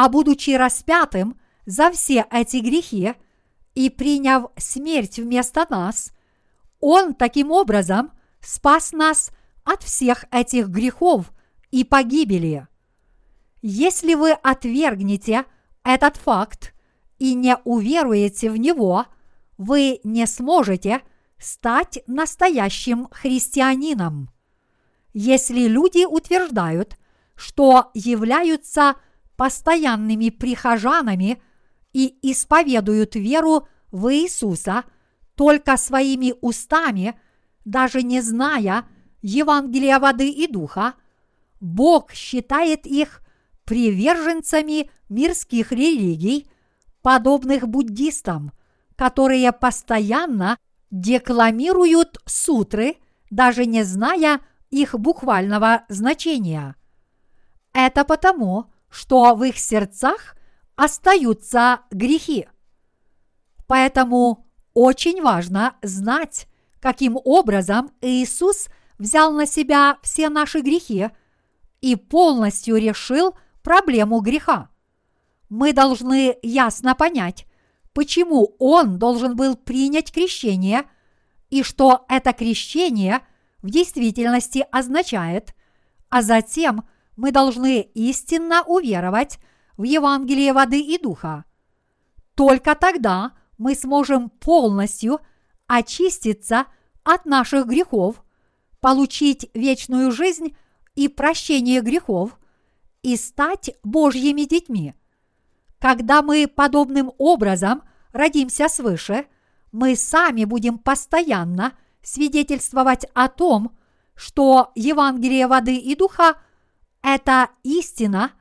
А 0.00 0.08
будучи 0.08 0.50
распятым 0.50 1.40
за 1.66 1.90
все 1.90 2.24
эти 2.30 2.58
грехи 2.58 3.14
и 3.74 3.90
приняв 3.90 4.52
смерть 4.56 5.18
вместо 5.18 5.66
нас, 5.68 6.12
Он 6.78 7.14
таким 7.14 7.50
образом 7.50 8.12
спас 8.40 8.92
нас 8.92 9.32
от 9.64 9.82
всех 9.82 10.24
этих 10.30 10.68
грехов 10.68 11.32
и 11.72 11.82
погибели. 11.82 12.68
Если 13.60 14.14
вы 14.14 14.34
отвергнете 14.34 15.46
этот 15.82 16.16
факт 16.16 16.74
и 17.18 17.34
не 17.34 17.56
уверуете 17.64 18.52
в 18.52 18.56
него, 18.56 19.04
вы 19.56 19.98
не 20.04 20.28
сможете 20.28 21.00
стать 21.38 22.04
настоящим 22.06 23.08
христианином. 23.10 24.30
Если 25.12 25.66
люди 25.66 26.04
утверждают, 26.04 26.96
что 27.34 27.90
являются 27.94 28.94
постоянными 29.38 30.30
прихожанами 30.30 31.40
и 31.92 32.18
исповедуют 32.22 33.14
веру 33.14 33.68
в 33.92 34.12
Иисуса 34.12 34.82
только 35.36 35.76
своими 35.76 36.34
устами, 36.40 37.18
даже 37.64 38.02
не 38.02 38.20
зная 38.20 38.88
Евангелия 39.22 40.00
воды 40.00 40.28
и 40.28 40.48
духа, 40.48 40.94
Бог 41.60 42.12
считает 42.12 42.84
их 42.84 43.22
приверженцами 43.64 44.90
мирских 45.08 45.70
религий, 45.70 46.50
подобных 47.00 47.68
буддистам, 47.68 48.50
которые 48.96 49.52
постоянно 49.52 50.58
декламируют 50.90 52.18
сутры, 52.26 52.96
даже 53.30 53.66
не 53.66 53.84
зная 53.84 54.40
их 54.70 54.98
буквального 54.98 55.84
значения. 55.88 56.74
Это 57.72 58.04
потому, 58.04 58.72
что 58.90 59.34
в 59.34 59.44
их 59.44 59.58
сердцах 59.58 60.36
остаются 60.76 61.80
грехи. 61.90 62.48
Поэтому 63.66 64.46
очень 64.74 65.22
важно 65.22 65.76
знать, 65.82 66.48
каким 66.80 67.18
образом 67.24 67.90
Иисус 68.00 68.68
взял 68.98 69.32
на 69.32 69.46
себя 69.46 69.98
все 70.02 70.28
наши 70.28 70.60
грехи 70.60 71.10
и 71.80 71.96
полностью 71.96 72.76
решил 72.76 73.36
проблему 73.62 74.20
греха. 74.20 74.70
Мы 75.48 75.72
должны 75.72 76.36
ясно 76.42 76.94
понять, 76.94 77.46
почему 77.92 78.54
Он 78.58 78.98
должен 78.98 79.36
был 79.36 79.56
принять 79.56 80.12
крещение 80.12 80.84
и 81.50 81.62
что 81.62 82.04
это 82.08 82.32
крещение– 82.32 83.20
в 83.62 83.70
действительности 83.70 84.64
означает, 84.70 85.54
а 86.08 86.22
затем 86.22 86.84
мы 87.18 87.32
должны 87.32 87.80
истинно 87.80 88.62
уверовать 88.62 89.40
в 89.76 89.82
Евангелие 89.82 90.52
воды 90.52 90.80
и 90.80 90.98
духа. 90.98 91.44
Только 92.36 92.76
тогда 92.76 93.32
мы 93.58 93.74
сможем 93.74 94.30
полностью 94.30 95.18
очиститься 95.66 96.66
от 97.02 97.26
наших 97.26 97.66
грехов, 97.66 98.22
получить 98.80 99.50
вечную 99.52 100.12
жизнь 100.12 100.56
и 100.94 101.08
прощение 101.08 101.80
грехов 101.80 102.38
и 103.02 103.16
стать 103.16 103.70
Божьими 103.82 104.42
детьми. 104.42 104.94
Когда 105.80 106.22
мы 106.22 106.46
подобным 106.46 107.10
образом 107.18 107.82
родимся 108.12 108.68
свыше, 108.68 109.26
мы 109.72 109.96
сами 109.96 110.44
будем 110.44 110.78
постоянно– 110.78 111.72
свидетельствовать 112.02 113.06
о 113.12 113.28
том, 113.28 113.76
что 114.14 114.70
Евангелие 114.76 115.48
воды 115.48 115.76
и 115.76 115.96
духа– 115.96 116.36
это 117.02 117.50
истина, 117.62 118.32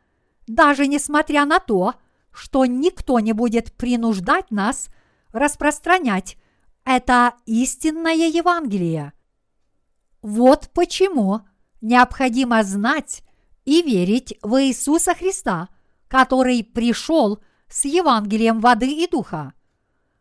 даже 0.47 0.87
несмотря 0.87 1.45
на 1.45 1.59
то, 1.59 1.95
что 2.31 2.65
никто 2.65 3.19
не 3.19 3.33
будет 3.33 3.73
принуждать 3.73 4.51
нас 4.51 4.89
распространять 5.31 6.37
это 6.83 7.33
истинное 7.45 8.13
Евангелие. 8.13 9.13
Вот 10.21 10.69
почему 10.73 11.41
необходимо 11.81 12.63
знать 12.63 13.23
и 13.65 13.81
верить 13.81 14.37
в 14.41 14.63
Иисуса 14.63 15.13
Христа, 15.13 15.69
который 16.07 16.63
пришел 16.63 17.43
с 17.67 17.85
Евангелием 17.85 18.59
воды 18.61 19.03
и 19.03 19.07
духа. 19.07 19.53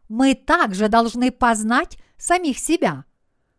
Мы 0.09 0.35
также 0.35 0.89
должны 0.89 1.31
познать 1.31 1.99
самих 2.17 2.59
себя– 2.59 3.05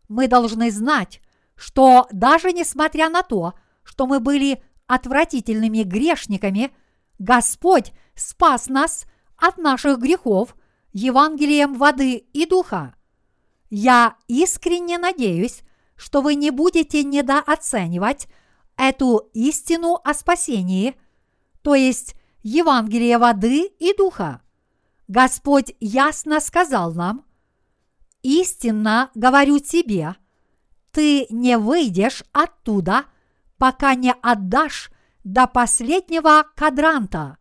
мы 0.08 0.28
должны 0.28 0.72
знать, 0.72 1.22
что 1.56 2.08
даже 2.12 2.52
несмотря 2.52 3.10
на 3.10 3.24
то, 3.24 3.54
что 3.84 4.08
мы 4.08 4.20
были 4.20 4.64
отвратительными 4.88 5.84
грешниками, 5.84 6.72
Господь 7.20 7.92
спас 8.16 8.68
нас 8.68 9.06
от 9.38 9.58
наших 9.58 10.00
грехов 10.00 10.56
Евангелием 10.94 11.76
воды 11.76 12.26
и 12.34 12.46
духа. 12.46 12.96
Я 13.70 14.16
искренне 14.28 14.98
надеюсь, 14.98 15.62
что 15.96 16.22
вы 16.22 16.36
не 16.36 16.52
будете 16.52 17.04
недооценивать 17.04 18.28
эту 18.78 19.30
истину 19.34 20.00
о 20.04 20.14
спасении, 20.14 20.96
то 21.62 21.76
есть 21.76 22.16
Евангелие 22.44 23.18
воды 23.18 23.64
и 23.80 23.94
духа. 23.96 24.42
Господь 25.08 25.76
ясно 25.80 26.40
сказал 26.40 26.94
нам, 26.94 27.26
истинно 28.22 29.10
говорю 29.16 29.60
тебе, 29.60 30.16
ты 30.92 31.28
не 31.30 31.58
выйдешь 31.58 32.24
оттуда, 32.32 33.06
пока 33.58 33.96
не 33.96 34.14
отдашь 34.22 34.92
до 35.24 35.48
последнего 35.48 36.46
кадранта. 36.56 37.38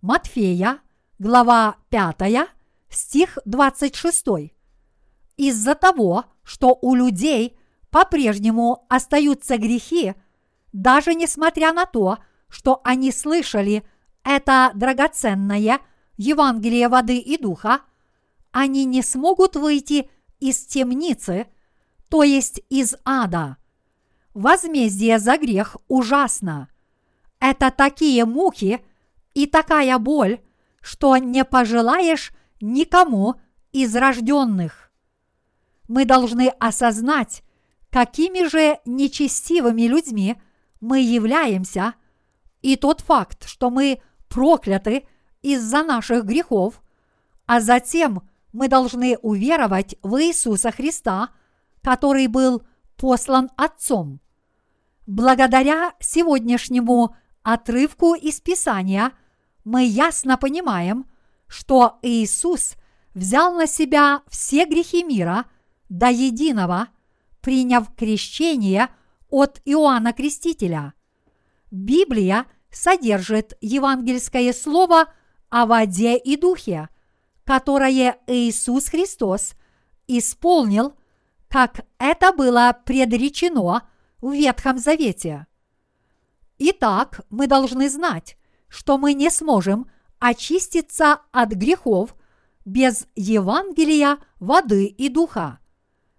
Матфея, 0.00 0.80
глава 1.18 1.76
5, 1.90 2.48
стих 2.88 3.38
26. 3.44 4.26
Из-за 5.36 5.74
того, 5.74 6.24
что 6.42 6.78
у 6.80 6.94
людей 6.94 7.58
по-прежнему 7.90 8.86
остаются 8.88 9.58
грехи, 9.58 10.14
даже 10.72 11.14
несмотря 11.14 11.72
на 11.72 11.86
то, 11.86 12.18
что 12.48 12.80
они 12.84 13.12
слышали 13.12 13.84
это 14.22 14.70
драгоценное 14.74 15.80
Евангелие 16.16 16.88
воды 16.88 17.18
и 17.18 17.36
духа– 17.36 17.80
они 18.54 18.84
не 18.84 19.02
смогут 19.02 19.56
выйти 19.56 20.08
из 20.38 20.64
темницы, 20.64 21.48
то 22.08 22.22
есть 22.22 22.62
из 22.70 22.94
ада. 23.04 23.56
Возмездие 24.34 25.20
за 25.20 25.38
грех 25.38 25.76
ужасно. 25.86 26.68
Это 27.38 27.70
такие 27.70 28.24
муки 28.24 28.84
и 29.32 29.46
такая 29.46 29.96
боль, 29.98 30.40
что 30.80 31.16
не 31.16 31.44
пожелаешь 31.44 32.32
никому 32.60 33.36
из 33.70 33.94
рожденных. 33.94 34.90
Мы 35.86 36.04
должны 36.04 36.48
осознать, 36.58 37.44
какими 37.90 38.48
же 38.48 38.80
нечестивыми 38.84 39.82
людьми 39.82 40.36
мы 40.80 41.00
являемся, 41.00 41.94
И 42.60 42.76
тот 42.76 43.02
факт, 43.02 43.46
что 43.46 43.68
мы 43.68 44.00
прокляты 44.28 45.06
из-за 45.42 45.84
наших 45.84 46.24
грехов, 46.24 46.82
а 47.44 47.60
затем 47.60 48.22
мы 48.54 48.68
должны 48.68 49.18
уверовать 49.18 49.96
в 50.02 50.18
Иисуса 50.22 50.70
Христа, 50.70 51.28
который 51.82 52.26
был 52.26 52.62
послан 52.96 53.50
Отцом. 53.56 54.23
Благодаря 55.06 55.92
сегодняшнему 56.00 57.14
отрывку 57.42 58.14
из 58.14 58.40
Писания 58.40 59.12
мы 59.62 59.84
ясно 59.84 60.38
понимаем, 60.38 61.06
что 61.46 61.98
Иисус 62.00 62.74
взял 63.12 63.54
на 63.54 63.66
себя 63.66 64.22
все 64.28 64.64
грехи 64.64 65.04
мира 65.04 65.44
до 65.90 66.08
единого, 66.08 66.88
приняв 67.42 67.94
крещение 67.94 68.88
от 69.28 69.60
Иоанна 69.66 70.14
Крестителя. 70.14 70.94
Библия 71.70 72.46
содержит 72.70 73.58
евангельское 73.60 74.54
слово 74.54 75.12
о 75.50 75.66
воде 75.66 76.16
и 76.16 76.36
духе, 76.36 76.88
которое 77.44 78.18
Иисус 78.26 78.88
Христос 78.88 79.52
исполнил, 80.08 80.94
как 81.48 81.84
это 81.98 82.32
было 82.32 82.74
предречено 82.86 83.82
в 84.24 84.32
Ветхом 84.32 84.78
Завете. 84.78 85.46
Итак, 86.56 87.20
мы 87.28 87.46
должны 87.46 87.90
знать, 87.90 88.38
что 88.68 88.96
мы 88.96 89.12
не 89.12 89.28
сможем 89.28 89.90
очиститься 90.18 91.20
от 91.30 91.50
грехов 91.50 92.16
без 92.64 93.06
Евангелия, 93.16 94.16
воды 94.40 94.86
и 94.86 95.10
духа. 95.10 95.58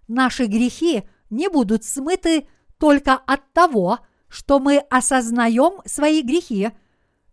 Наши 0.06 0.46
грехи 0.46 1.02
не 1.30 1.48
будут 1.48 1.82
смыты 1.82 2.46
только 2.78 3.14
от 3.14 3.52
того, 3.52 3.98
что 4.28 4.60
мы 4.60 4.78
осознаем 4.78 5.82
свои 5.84 6.22
грехи 6.22 6.70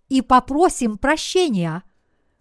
и 0.09 0.23
попросим 0.23 0.97
прощения, 0.97 1.83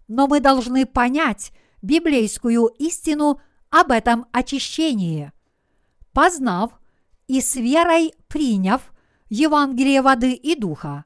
но 0.07 0.25
мы 0.25 0.39
должны 0.39 0.87
понять 0.87 1.51
библейскую 1.83 2.65
истину 2.79 3.39
об 3.69 3.91
этом 3.91 4.25
очищении. 4.31 5.31
Познав 6.13 6.71
и 7.27 7.41
с 7.41 7.55
верой 7.55 8.13
приняв 8.27 8.93
Евангелие 9.29 10.01
воды 10.01 10.33
и 10.33 10.55
духа, 10.55 11.05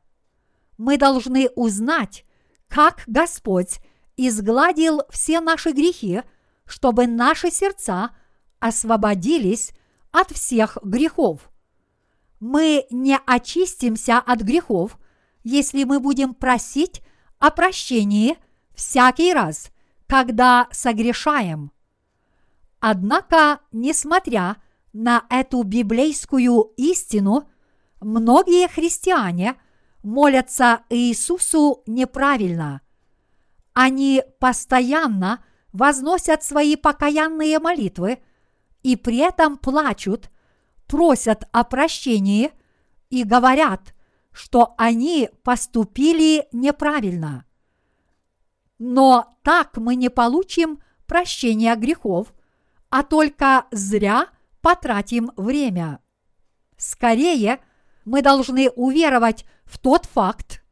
мы 0.77 0.97
должны 0.97 1.49
узнать, 1.55 2.25
как 2.67 3.03
Господь 3.07 3.79
изгладил 4.15 5.01
все 5.09 5.39
наши 5.39 5.71
грехи, 5.71 6.23
чтобы 6.65 7.07
наши 7.07 7.49
сердца 7.49 8.11
освободились 8.59 9.71
от 10.11 10.31
всех 10.31 10.77
грехов. 10.83 11.49
Мы 12.39 12.85
не 12.89 13.17
очистимся 13.25 14.17
от 14.17 14.41
грехов, 14.41 14.97
если 15.43 15.83
мы 15.83 15.99
будем 15.99 16.33
просить 16.33 17.01
о 17.39 17.51
прощении 17.51 18.37
всякий 18.75 19.33
раз, 19.33 19.71
когда 20.07 20.67
согрешаем. 20.71 21.71
Однако, 22.79 23.59
несмотря 23.71 24.39
на 24.41 24.57
эту 25.29 25.63
библейскую 25.63 26.73
истину, 26.77 27.49
многие 27.99 28.67
христиане 28.67 29.55
молятся 30.03 30.81
Иисусу 30.89 31.83
неправильно. 31.85 32.81
Они 33.73 34.23
постоянно 34.39 35.43
возносят 35.73 36.43
свои 36.43 36.75
покаянные 36.75 37.59
молитвы 37.59 38.19
и 38.83 38.95
при 38.95 39.17
этом 39.17 39.57
плачут– 39.57 40.29
просят 40.87 41.47
о 41.51 41.63
прощении 41.63 42.51
и 43.09 43.23
говорят, 43.23 43.93
что 44.31 44.73
они 44.77 45.29
поступили 45.43 46.47
неправильно. 46.51 47.45
Но 48.79 49.37
так 49.43 49.77
мы 49.77 49.95
не 49.95 50.09
получим 50.09 50.81
прощения 51.05 51.75
грехов, 51.75 52.33
а 52.89 53.03
только 53.03 53.65
зря 53.71 54.27
потратим 54.67 55.31
время. 55.37 55.99
Скорее, 56.77 57.59
мы 58.05 58.21
должны 58.21 58.69
уверовать 58.69 59.45
в 59.65 59.77
тот 59.77 60.05
факт, 60.05 60.63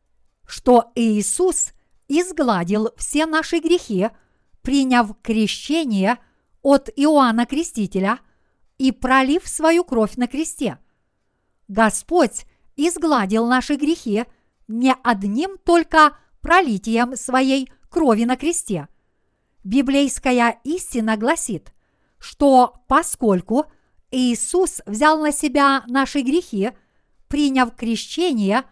что 0.45 0.91
Иисус 0.95 1.73
изгладил 2.07 2.91
все 2.97 3.25
наши 3.25 3.59
грехи, 3.59 4.09
приняв 4.61 5.15
крещение 5.21 6.17
от 6.61 6.89
Иоанна 6.95 7.45
Крестителя– 7.45 8.19
и 8.77 8.91
пролив 8.91 9.47
свою 9.47 9.83
кровь 9.83 10.15
на 10.17 10.27
кресте. 10.27 10.77
Господь 11.67 12.45
изгладил 12.75 13.47
наши 13.47 13.75
грехи 13.75 14.25
не 14.67 14.93
одним 15.03 15.57
только 15.57 16.17
пролитием 16.41 17.15
своей 17.15 17.71
крови 17.89 18.25
на 18.25 18.35
кресте. 18.35 18.87
Библейская 19.63 20.59
истина 20.63 21.17
гласит, 21.17 21.73
что 22.19 22.83
поскольку 22.87 23.65
Иисус 24.11 24.81
взял 24.85 25.19
на 25.19 25.31
себя 25.31 25.83
наши 25.87 26.21
грехи, 26.21 26.71
приняв 27.27 27.75
крещение 27.75 28.63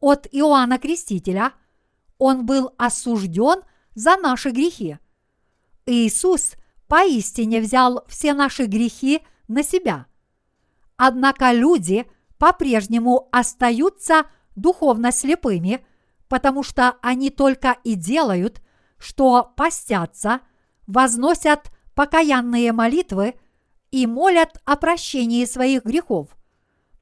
от 0.00 0.26
Иоанна 0.32 0.78
Крестителя, 0.78 1.52
Он 2.18 2.46
был 2.46 2.72
осужден 2.78 3.62
за 3.94 4.16
наши 4.16 4.50
грехи. 4.50 4.98
Иисус 5.86 6.52
поистине 6.88 7.60
взял 7.60 8.04
все 8.08 8.34
наши 8.34 8.66
грехи– 8.66 9.20
на 9.48 9.62
себя. 9.62 10.06
Однако 10.96 11.52
люди 11.52 12.06
по-прежнему 12.38 13.28
остаются 13.32 14.26
духовно 14.54 15.10
слепыми, 15.10 15.84
потому 16.28 16.62
что 16.62 16.96
они 17.02 17.30
только 17.30 17.78
и 17.82 17.94
делают, 17.94 18.60
что 18.98 19.52
постятся, 19.56 20.40
возносят 20.86 21.70
покаянные 21.94 22.72
молитвы 22.72 23.34
и 23.90 24.06
молят 24.06 24.60
о 24.64 24.76
прощении 24.76 25.44
своих 25.44 25.84
грехов, 25.84 26.28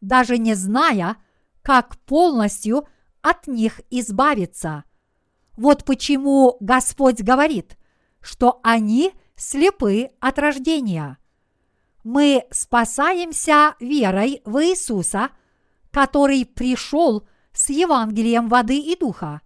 даже 0.00 0.38
не 0.38 0.54
зная, 0.54 1.16
как 1.62 1.96
полностью 1.98 2.86
от 3.22 3.46
них 3.46 3.80
избавиться. 3.90 4.84
Вот 5.56 5.84
почему 5.84 6.56
Господь 6.60 7.22
говорит, 7.22 7.76
что 8.20 8.60
они 8.62 9.12
слепы 9.36 10.10
от 10.20 10.38
рождения 10.38 11.18
мы 12.06 12.46
спасаемся 12.52 13.74
верой 13.80 14.40
в 14.44 14.62
Иисуса, 14.62 15.30
который 15.90 16.46
пришел 16.46 17.26
с 17.52 17.68
Евангелием 17.68 18.46
воды 18.46 18.78
и 18.78 18.96
духа. 18.96 19.40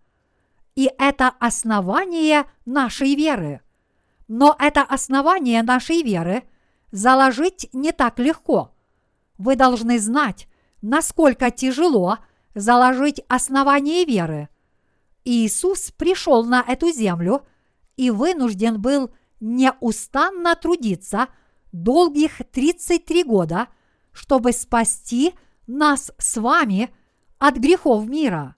И 0.75 0.91
это 0.99 1.29
основание 1.41 2.45
нашей 2.67 3.15
веры. 3.15 3.63
Но 4.29 4.55
это 4.59 4.83
основание 4.83 5.63
нашей 5.63 6.03
веры 6.03 6.43
заложить 6.91 7.69
не 7.73 7.93
так 7.93 8.19
легко. 8.19 8.75
Вы 9.39 9.57
должны 9.57 9.99
знать, 9.99 10.49
насколько 10.83 11.51
тяжело 11.51 12.19
заложить 12.55 13.21
основание 13.29 14.05
веры. 14.05 14.49
Иисус 15.25 15.93
пришел 15.93 16.45
на 16.45 16.63
эту 16.67 16.91
землю 16.93 17.47
и 17.97 18.11
вынужден 18.11 18.81
был 18.81 19.11
неустанно 19.41 20.55
трудиться– 20.57 21.29
долгих 21.73 22.41
33 22.51 23.25
года, 23.25 23.69
чтобы 24.13 24.53
спасти 24.53 25.35
нас 25.67 26.13
с 26.19 26.37
вами 26.41 26.91
от 27.39 27.57
грехов 27.57 28.07
мира. 28.07 28.57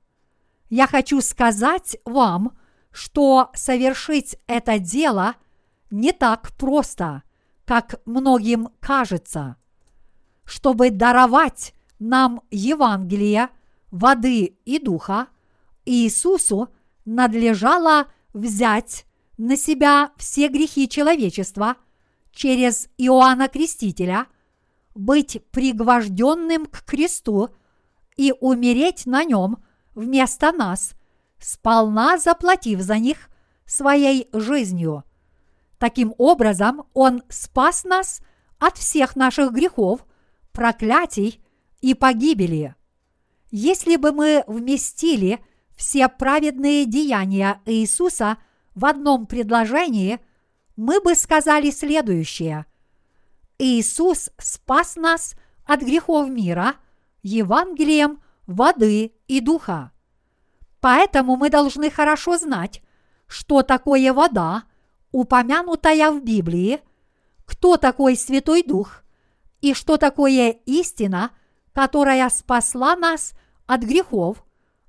Я 0.70 0.86
хочу 0.86 1.20
сказать 1.20 1.96
вам, 2.04 2.56
что 2.90 3.50
совершить 3.54 4.36
это 4.46 4.78
дело 4.78 5.34
не 5.90 6.12
так 6.12 6.52
просто, 6.56 7.22
как 7.72 8.02
многим 8.04 8.68
кажется. 8.80 9.56
Чтобы 10.44 10.90
даровать 10.90 11.72
нам 11.98 12.42
Евангелие, 12.50 13.48
воды 13.90 14.58
и 14.66 14.78
духа, 14.78 15.28
Иисусу 15.86 16.68
надлежало 17.06 18.08
взять 18.34 19.06
на 19.38 19.56
себя 19.56 20.12
все 20.18 20.48
грехи 20.48 20.86
человечества– 20.86 21.76
через 22.30 22.90
Иоанна 22.98 23.48
Крестителя, 23.48 24.26
быть 24.94 25.42
пригвожденным 25.50 26.66
к 26.66 26.82
кресту 26.84 27.48
и 28.18 28.34
умереть 28.38 29.06
на 29.06 29.24
нем 29.24 29.64
вместо 29.94 30.52
нас, 30.52 30.92
сполна 31.38 32.18
заплатив 32.18 32.82
за 32.82 32.98
них 32.98 33.30
своей 33.64 34.28
жизнью. 34.34 35.04
Таким 35.82 36.14
образом, 36.16 36.84
Он 36.94 37.24
спас 37.28 37.82
нас 37.82 38.20
от 38.60 38.78
всех 38.78 39.16
наших 39.16 39.50
грехов, 39.50 40.06
проклятий 40.52 41.42
и 41.80 41.94
погибели. 41.94 42.76
Если 43.50 43.96
бы 43.96 44.12
мы 44.12 44.44
вместили 44.46 45.40
все 45.74 46.08
праведные 46.08 46.86
деяния 46.86 47.60
Иисуса 47.66 48.38
в 48.76 48.84
одном 48.84 49.26
предложении– 49.26 50.20
мы 50.76 51.00
бы 51.00 51.14
сказали 51.14 51.70
следующее. 51.70 52.64
Иисус 53.58 54.30
спас 54.38 54.96
нас 54.96 55.34
от 55.64 55.80
грехов 55.80 56.28
мира 56.28 56.76
Евангелием 57.22 58.22
воды 58.46 59.14
и 59.26 59.40
духа. 59.40 59.90
Поэтому 60.80 61.36
мы 61.36 61.50
должны 61.50 61.90
хорошо 61.90 62.38
знать, 62.38 62.82
что 63.26 63.62
такое 63.62 64.12
вода, 64.12 64.64
упомянутая 65.12 66.10
в 66.10 66.22
Библии, 66.22 66.80
кто 67.44 67.76
такой 67.76 68.16
Святой 68.16 68.62
Дух 68.62 69.04
и 69.60 69.74
что 69.74 69.96
такое 69.98 70.50
истина, 70.66 71.30
которая 71.72 72.28
спасла 72.30 72.96
нас 72.96 73.34
от 73.66 73.82
грехов, 73.82 74.44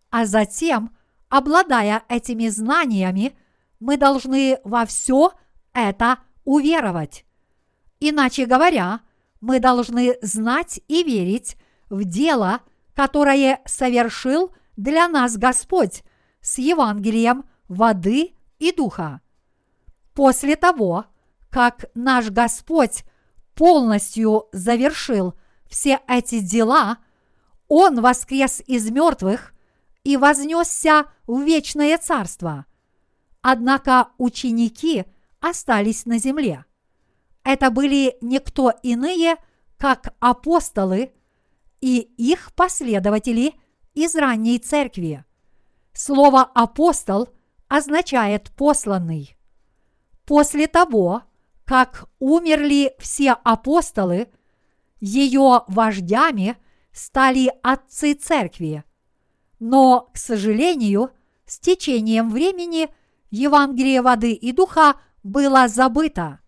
а 0.09 0.25
затем, 0.25 0.95
обладая 1.29 2.03
этими 2.07 2.47
знаниями, 2.47 3.37
мы 3.79 3.97
должны 3.97 4.59
во 4.63 4.85
все 4.85 5.33
это 5.73 6.19
уверовать. 6.45 7.25
Иначе 7.99 8.45
говоря, 8.45 9.01
мы 9.41 9.59
должны 9.59 10.17
знать 10.21 10.79
и 10.87 11.03
верить 11.03 11.57
в 11.89 12.03
дело, 12.05 12.61
которое 12.93 13.61
совершил 13.65 14.53
для 14.77 15.07
нас 15.07 15.37
Господь 15.37 16.03
с 16.41 16.57
Евангелием 16.57 17.45
воды 17.67 18.33
и 18.59 18.71
духа. 18.71 19.21
После 20.13 20.55
того, 20.55 21.05
как 21.49 21.85
наш 21.95 22.29
Господь 22.29 23.03
полностью 23.55 24.47
завершил 24.51 25.35
все 25.67 25.99
эти 26.07 26.39
дела, 26.39 26.97
Он 27.67 28.01
воскрес 28.01 28.61
из 28.65 28.89
мертвых 28.89 29.53
и 30.03 30.17
вознесся 30.17 31.05
в 31.25 31.41
вечное 31.41 31.97
царство. 31.97 32.65
Однако 33.41 34.09
ученики 34.17 35.05
остались 35.39 36.05
на 36.05 36.17
земле. 36.17 36.65
Это 37.43 37.71
были 37.71 38.15
никто 38.21 38.71
иные, 38.83 39.35
как 39.77 40.13
апостолы 40.19 41.11
и 41.81 41.99
их 41.99 42.53
последователи 42.53 43.53
из 43.93 44.15
ранней 44.15 44.59
церкви. 44.59 45.25
Слово 45.91 46.43
«апостол» 46.43 47.29
означает 47.67 48.51
«посланный». 48.55 49.35
После 50.25 50.67
того, 50.67 51.23
как 51.65 52.09
умерли 52.19 52.93
все 52.99 53.31
апостолы, 53.31 54.29
ее 54.99 55.63
вождями 55.67 56.57
стали 56.91 57.51
отцы 57.61 58.13
церкви. 58.13 58.83
Но, 59.59 60.09
к 60.13 60.17
сожалению, 60.17 61.11
с 61.45 61.59
течением 61.59 62.29
времени 62.29 62.89
Евангелие 63.31 64.01
воды 64.01 64.33
и 64.33 64.51
духа 64.51 64.95
было 65.23 65.67
забыто. 65.67 66.39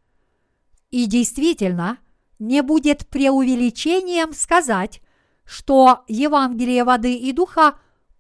И 0.92 1.06
действительно, 1.06 1.98
не 2.40 2.62
будет 2.62 3.08
преувеличением 3.08 4.34
сказать, 4.34 5.02
что 5.46 6.04
Евангелие 6.08 6.84
воды 6.84 7.16
и 7.16 7.32
духа 7.32 7.78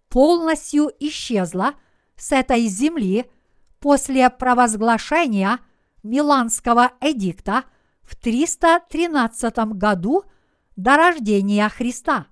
полностью 0.10 0.91
исчезло 0.99 1.74
с 2.16 2.32
этой 2.32 2.68
земли 2.68 3.26
после 3.86 4.31
провозглашения 4.31 5.59
Миланского 6.01 6.93
эдикта 7.01 7.65
в 8.01 8.15
313 8.15 9.55
году 9.75 10.23
до 10.75 10.97
рождения 10.97 11.69
Христа. 11.69 12.25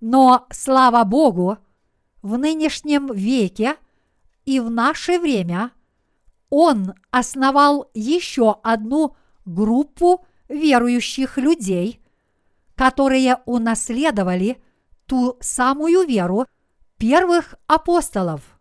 Но, 0.00 0.48
слава 0.50 1.04
Богу, 1.04 1.58
в 2.22 2.36
нынешнем 2.38 3.12
веке 3.12 3.76
и 4.44 4.58
в 4.58 4.68
наше 4.68 5.20
время 5.20 5.70
Он 6.50 6.94
основал 7.12 7.88
еще 7.94 8.56
одну 8.64 9.14
группу 9.44 10.26
верующих 10.48 11.38
людей, 11.38 12.02
которые 12.74 13.38
унаследовали 13.44 14.60
ту 15.06 15.36
самую 15.40 16.04
веру 16.04 16.46
первых 16.98 17.54
апостолов. 17.68 18.51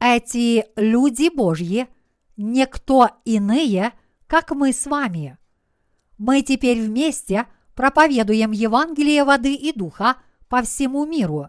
Эти 0.00 0.64
люди 0.76 1.28
Божьи 1.28 1.86
никто 2.38 3.10
иные, 3.26 3.92
как 4.26 4.50
мы 4.52 4.72
с 4.72 4.86
вами. 4.86 5.36
Мы 6.16 6.40
теперь 6.40 6.80
вместе 6.80 7.46
проповедуем 7.74 8.50
Евангелие 8.50 9.24
воды 9.24 9.54
и 9.54 9.72
духа 9.72 10.16
по 10.48 10.62
всему 10.62 11.04
миру. 11.04 11.48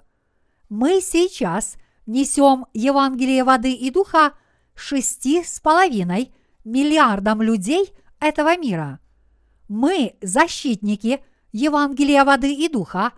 Мы 0.70 1.00
сейчас 1.02 1.76
несем 2.06 2.66
Евангелие 2.74 3.46
воды 3.46 3.74
и 3.74 3.90
духа 3.90 4.34
шести 4.76 5.44
с 5.44 5.62
половиной 5.62 6.34
миллиардам 6.66 7.42
людей 7.42 7.94
этого 8.20 8.58
мира. 8.58 9.00
Мы 9.70 10.16
защитники 10.22 11.24
Евангелия 11.54 12.26
воды 12.26 12.54
и 12.54 12.68
духа, 12.68 13.14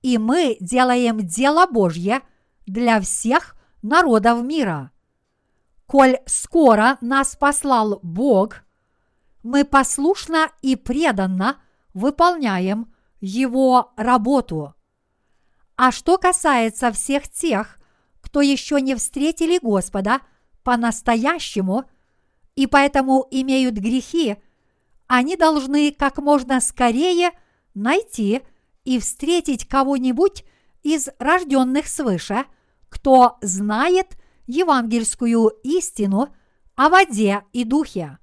и 0.00 0.16
мы 0.16 0.56
делаем 0.60 1.18
дело 1.18 1.66
Божье 1.66 2.22
для 2.66 3.00
всех 3.00 3.56
народов 3.84 4.42
мира. 4.42 4.90
Коль 5.86 6.18
скоро 6.26 6.96
нас 7.02 7.36
послал 7.36 8.00
Бог, 8.02 8.64
мы 9.42 9.64
послушно 9.64 10.50
и 10.62 10.74
преданно 10.74 11.58
выполняем 11.92 12.92
Его 13.20 13.92
работу. 13.96 14.74
А 15.76 15.92
что 15.92 16.16
касается 16.16 16.90
всех 16.92 17.28
тех, 17.28 17.78
кто 18.22 18.40
еще 18.40 18.80
не 18.80 18.94
встретили 18.94 19.58
Господа 19.58 20.20
по-настоящему 20.62 21.84
и 22.56 22.66
поэтому 22.66 23.28
имеют 23.30 23.74
грехи, 23.74 24.36
они 25.06 25.36
должны 25.36 25.92
как 25.92 26.18
можно 26.18 26.60
скорее 26.60 27.32
найти 27.74 28.40
и 28.84 28.98
встретить 28.98 29.68
кого-нибудь 29.68 30.44
из 30.82 31.10
рожденных 31.18 31.86
свыше, 31.86 32.46
кто 32.94 33.38
знает 33.42 34.16
евангельскую 34.46 35.48
истину 35.64 36.28
о 36.76 36.88
воде 36.88 37.42
и 37.52 37.64
духе. 37.64 38.18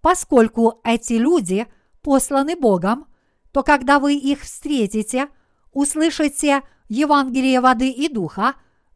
Поскольку 0.00 0.80
эти 0.82 1.12
люди 1.12 1.68
посланы 2.02 2.56
Богом, 2.56 3.06
то 3.52 3.62
когда 3.62 4.00
вы 4.00 4.14
их 4.14 4.40
встретите, 4.40 5.28
услышите 5.70 6.62
Евангелие 6.88 7.60
воды 7.60 7.88
и 7.88 8.08
духа 8.08 8.54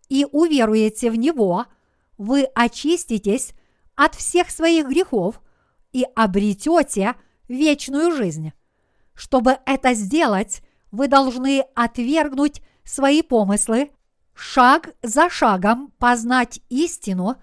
и 0.08 0.26
уверуете 0.32 1.12
в 1.12 1.14
него, 1.14 1.66
вы 2.18 2.42
очиститесь 2.56 3.52
от 3.94 4.16
всех 4.16 4.50
своих 4.50 4.88
грехов 4.88 5.40
и 5.92 6.04
обретете 6.16 7.14
вечную 7.46 8.10
жизнь. 8.16 8.52
Чтобы 9.14 9.58
это 9.64 9.94
сделать, 9.94 10.60
вы 10.90 11.06
должны 11.06 11.64
отвергнуть 11.76 12.62
свои 12.82 13.22
помыслы, 13.22 13.92
шаг 14.38 14.90
за 15.02 15.28
шагом 15.28 15.92
познать 15.98 16.60
истину 16.68 17.36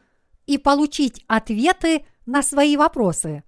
и 0.45 0.57
получить 0.57 1.23
ответы 1.27 2.05
на 2.25 2.41
свои 2.41 2.77
вопросы. 2.77 3.43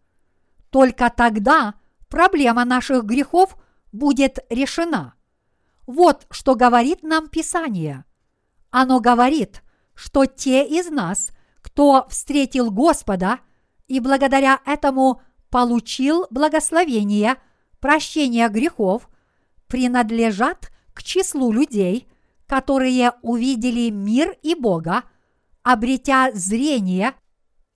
Только 0.69 1.09
тогда 1.09 1.75
проблема 2.09 2.65
наших 2.65 3.05
грехов 3.05 3.57
будет 3.93 4.39
решена. 4.49 5.13
Вот 5.85 6.27
что 6.29 6.55
говорит 6.55 7.03
нам 7.03 7.29
Писание. 7.29 8.03
Оно 8.69 8.99
говорит, 8.99 9.63
что 9.95 10.25
те 10.25 10.67
из 10.67 10.89
нас, 10.89 11.31
кто 11.61 12.05
встретил 12.09 12.69
Господа 12.69 13.39
и 13.87 14.01
благодаря 14.01 14.59
этому 14.65 15.21
получил 15.49 16.27
благословение 16.29 17.37
прощения 17.79 18.49
грехов, 18.49 19.09
принадлежат 19.67 20.69
к 20.93 21.01
числу 21.01 21.53
людей, 21.53 22.09
которые 22.47 23.13
увидели 23.21 23.89
мир 23.89 24.35
и 24.41 24.55
Бога, 24.55 25.03
обретя 25.63 26.31
зрение 26.33 27.13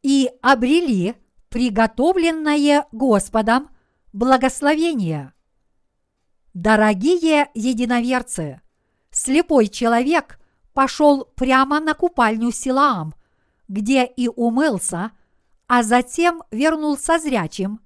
и 0.02 0.32
обрели 0.42 1.16
приготовленное 1.50 2.88
Господом 2.94 3.70
благословение. 4.14 5.34
Дорогие 6.54 7.50
единоверцы, 7.54 8.62
слепой 9.12 9.68
человек 9.68 10.40
пошел 10.74 11.26
прямо 11.36 11.82
на 11.82 11.94
купальню 11.94 12.52
Силаам, 12.52 13.14
где 13.68 14.06
и 14.06 14.30
умылся, 14.30 15.12
а 15.68 15.84
затем 15.84 16.44
вернулся 16.52 17.20
зрячим. 17.20 17.82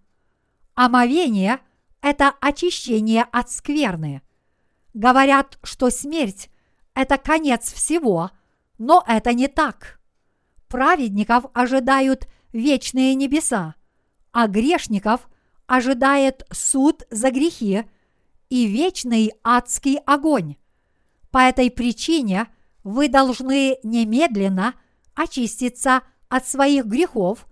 Омовение– 0.76 1.60
это 2.02 2.34
очищение 2.42 3.24
от 3.24 3.50
скверны. 3.50 4.22
Говорят, 4.94 5.58
что 5.64 5.90
смерть– 5.90 6.50
это 6.96 7.18
конец 7.18 7.72
всего, 7.72 8.32
но 8.78 9.04
это 9.06 9.34
не 9.34 9.48
так. 9.48 10.00
Праведников 10.68 11.46
ожидают 11.54 12.28
вечные 12.52 13.14
небеса, 13.16 13.76
а 14.32 14.48
грешников 14.48 15.30
ожидает 15.68 16.46
суд 16.52 17.04
за 17.12 17.32
грехи 17.32 17.84
и 18.50 18.66
вечный 18.66 19.34
адский 19.44 19.98
огонь. 20.06 20.56
По 21.32 21.40
этой 21.40 21.70
причине 21.70 22.48
вы 22.84 23.10
должны 23.10 23.78
немедленно 23.84 24.76
очиститься 25.14 26.02
от 26.30 26.48
своих 26.48 26.86
грехов, 26.86 27.46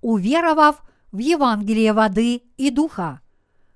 уверовав 0.00 0.82
в 1.12 1.18
Евангелие 1.18 1.92
воды 1.92 2.42
и 2.56 2.70
духа. 2.70 3.20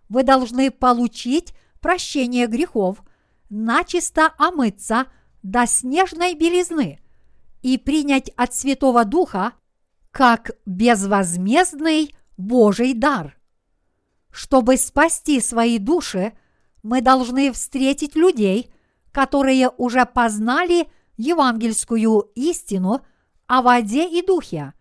Вы 0.08 0.22
должны 0.22 0.70
получить 0.70 1.54
прощение 1.80 2.46
грехов, 2.46 3.02
начисто 3.50 4.32
омыться 4.38 5.06
до 5.42 5.66
снежной 5.66 6.34
белизны 6.34 7.00
и 7.62 7.76
принять 7.76 8.30
от 8.36 8.54
Святого 8.54 9.04
Духа 9.04 9.52
как 10.10 10.52
безвозмездный 10.64 12.14
Божий 12.36 12.94
дар. 12.94 13.36
Чтобы 14.30 14.76
спасти 14.76 15.40
свои 15.40 15.78
души, 15.78 16.32
мы 16.82 17.02
должны 17.02 17.52
встретить 17.52 18.16
людей, 18.16 18.72
которые 19.12 19.68
уже 19.68 20.06
познали 20.06 20.88
евангельскую 21.16 22.30
истину 22.34 23.04
о 23.46 23.62
воде 23.62 24.08
и 24.08 24.24
духе, 24.24 24.72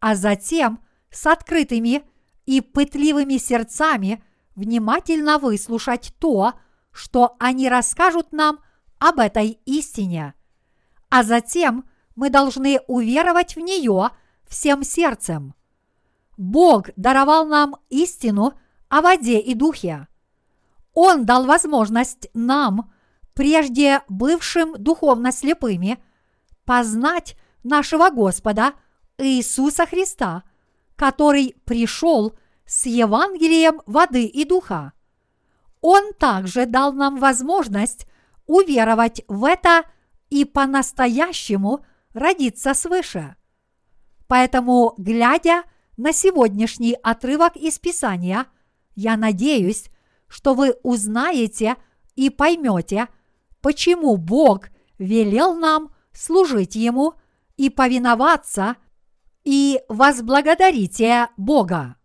а 0.00 0.14
затем 0.16 0.82
с 1.10 1.26
открытыми 1.26 2.02
и 2.46 2.60
пытливыми 2.60 3.36
сердцами 3.36 4.24
внимательно 4.56 5.38
выслушать 5.38 6.14
то, 6.18 6.54
что 6.98 7.36
они 7.38 7.68
расскажут 7.68 8.32
нам 8.32 8.58
об 8.98 9.20
этой 9.20 9.60
истине. 9.66 10.34
А 11.10 11.22
затем 11.22 11.88
мы 12.16 12.28
должны 12.28 12.80
уверовать 12.88 13.54
в 13.54 13.60
нее 13.60 14.10
всем 14.48 14.82
сердцем. 14.82 15.54
Бог 16.36 16.90
даровал 16.96 17.46
нам 17.46 17.76
истину 17.88 18.54
о 18.88 19.00
воде 19.00 19.38
и 19.38 19.54
духе. 19.54 20.08
Он 20.92 21.24
дал 21.24 21.46
возможность 21.46 22.28
нам, 22.34 22.92
прежде 23.32 24.02
бывшим 24.08 24.72
духовно 24.76 25.30
слепыми, 25.30 26.02
познать 26.64 27.36
нашего 27.62 28.10
Господа 28.10 28.72
Иисуса 29.18 29.86
Христа, 29.86 30.42
который 30.96 31.54
пришел 31.64 32.36
с 32.66 32.86
Евангелием 32.86 33.82
воды 33.86 34.24
и 34.24 34.44
духа. 34.44 34.94
Он 35.80 36.12
также 36.14 36.66
дал 36.66 36.92
нам 36.92 37.18
возможность 37.18 38.06
уверовать 38.46 39.22
в 39.28 39.44
это 39.44 39.84
и 40.30 40.44
по-настоящему 40.44 41.84
родиться 42.12 42.74
свыше. 42.74 43.36
Поэтому, 44.26 44.94
глядя 44.98 45.62
на 45.96 46.12
сегодняшний 46.12 46.96
отрывок 47.02 47.56
из 47.56 47.78
Писания, 47.78 48.46
я 48.94 49.16
надеюсь, 49.16 49.90
что 50.26 50.54
вы 50.54 50.76
узнаете 50.82 51.76
и 52.16 52.30
поймете, 52.30 53.08
почему 53.60 54.16
Бог 54.16 54.68
велел 54.98 55.54
нам 55.54 55.94
служить 56.12 56.74
Ему 56.74 57.14
и 57.56 57.70
повиноваться, 57.70 58.76
и 59.44 59.80
возблагодарите 59.88 61.28
Бога. 61.36 61.96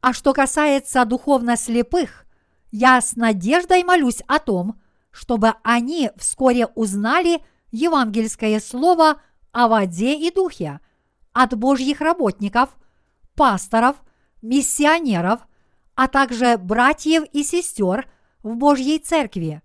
А 0.00 0.12
что 0.12 0.32
касается 0.32 1.04
духовно 1.04 1.56
слепых, 1.56 2.26
я 2.70 3.00
с 3.00 3.16
надеждой 3.16 3.84
молюсь 3.84 4.22
о 4.26 4.38
том, 4.38 4.80
чтобы 5.10 5.54
они 5.62 6.10
вскоре 6.16 6.66
узнали 6.66 7.42
евангельское 7.70 8.60
слово 8.60 9.20
о 9.52 9.68
воде 9.68 10.14
и 10.14 10.30
духе 10.30 10.80
от 11.32 11.56
Божьих 11.56 12.00
работников, 12.00 12.76
пасторов, 13.34 13.96
миссионеров, 14.42 15.40
а 15.94 16.08
также 16.08 16.58
братьев 16.58 17.24
и 17.32 17.42
сестер 17.42 18.08
в 18.42 18.54
Божьей 18.56 18.98
Церкви. 18.98 19.62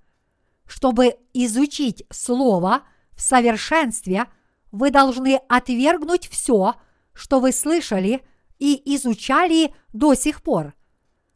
Чтобы 0.65 1.17
изучить 1.33 2.05
Слово 2.09 2.83
в 3.11 3.21
совершенстве, 3.21 4.25
вы 4.71 4.91
должны 4.91 5.39
отвергнуть 5.49 6.27
все, 6.27 6.75
что 7.13 7.39
вы 7.39 7.51
слышали 7.51 8.25
и 8.59 8.81
изучали 8.95 9.75
до 9.91 10.15
сих 10.15 10.41
пор. 10.41 10.73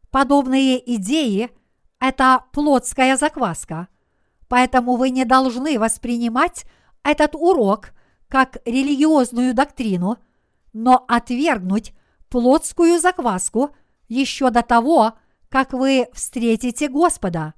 Подобные 0.10 0.96
идеи– 0.96 1.52
это 2.00 2.44
плотская 2.52 3.18
закваска, 3.18 3.88
поэтому 4.48 4.96
вы 4.96 5.10
не 5.10 5.26
должны 5.26 5.80
воспринимать 5.80 6.66
этот 7.04 7.36
урок 7.36 7.92
как 8.28 8.58
религиозную 8.66 9.54
доктрину, 9.54 10.18
но 10.74 11.06
отвергнуть 11.08 11.94
плотскую 12.30 13.00
закваску 13.00 13.72
еще 14.08 14.50
до 14.50 14.62
того, 14.62 15.14
как 15.50 15.74
вы 15.74 16.08
встретите 16.14 16.90
Господа. 16.90 17.54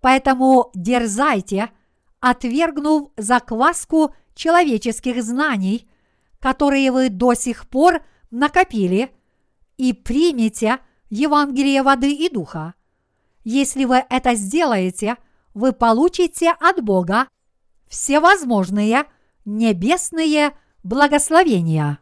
Поэтому 0.00 0.70
дерзайте, 0.74 1.70
отвергнув 2.20 3.10
закваску 3.16 4.14
человеческих 4.34 5.22
знаний, 5.22 5.88
которые 6.38 6.92
вы 6.92 7.08
до 7.08 7.34
сих 7.34 7.68
пор 7.68 8.02
накопили, 8.30 9.10
и 9.76 9.92
примите 9.92 10.78
Евангелие 11.10 11.82
воды 11.82 12.12
и 12.12 12.28
духа. 12.28 12.74
Если 13.50 13.86
вы 13.86 14.04
это 14.10 14.34
сделаете, 14.34 15.16
вы 15.54 15.72
получите 15.72 16.50
от 16.60 16.84
Бога 16.84 17.28
всевозможные 17.88 19.04
небесные 19.46 20.50
благословения. 20.82 21.98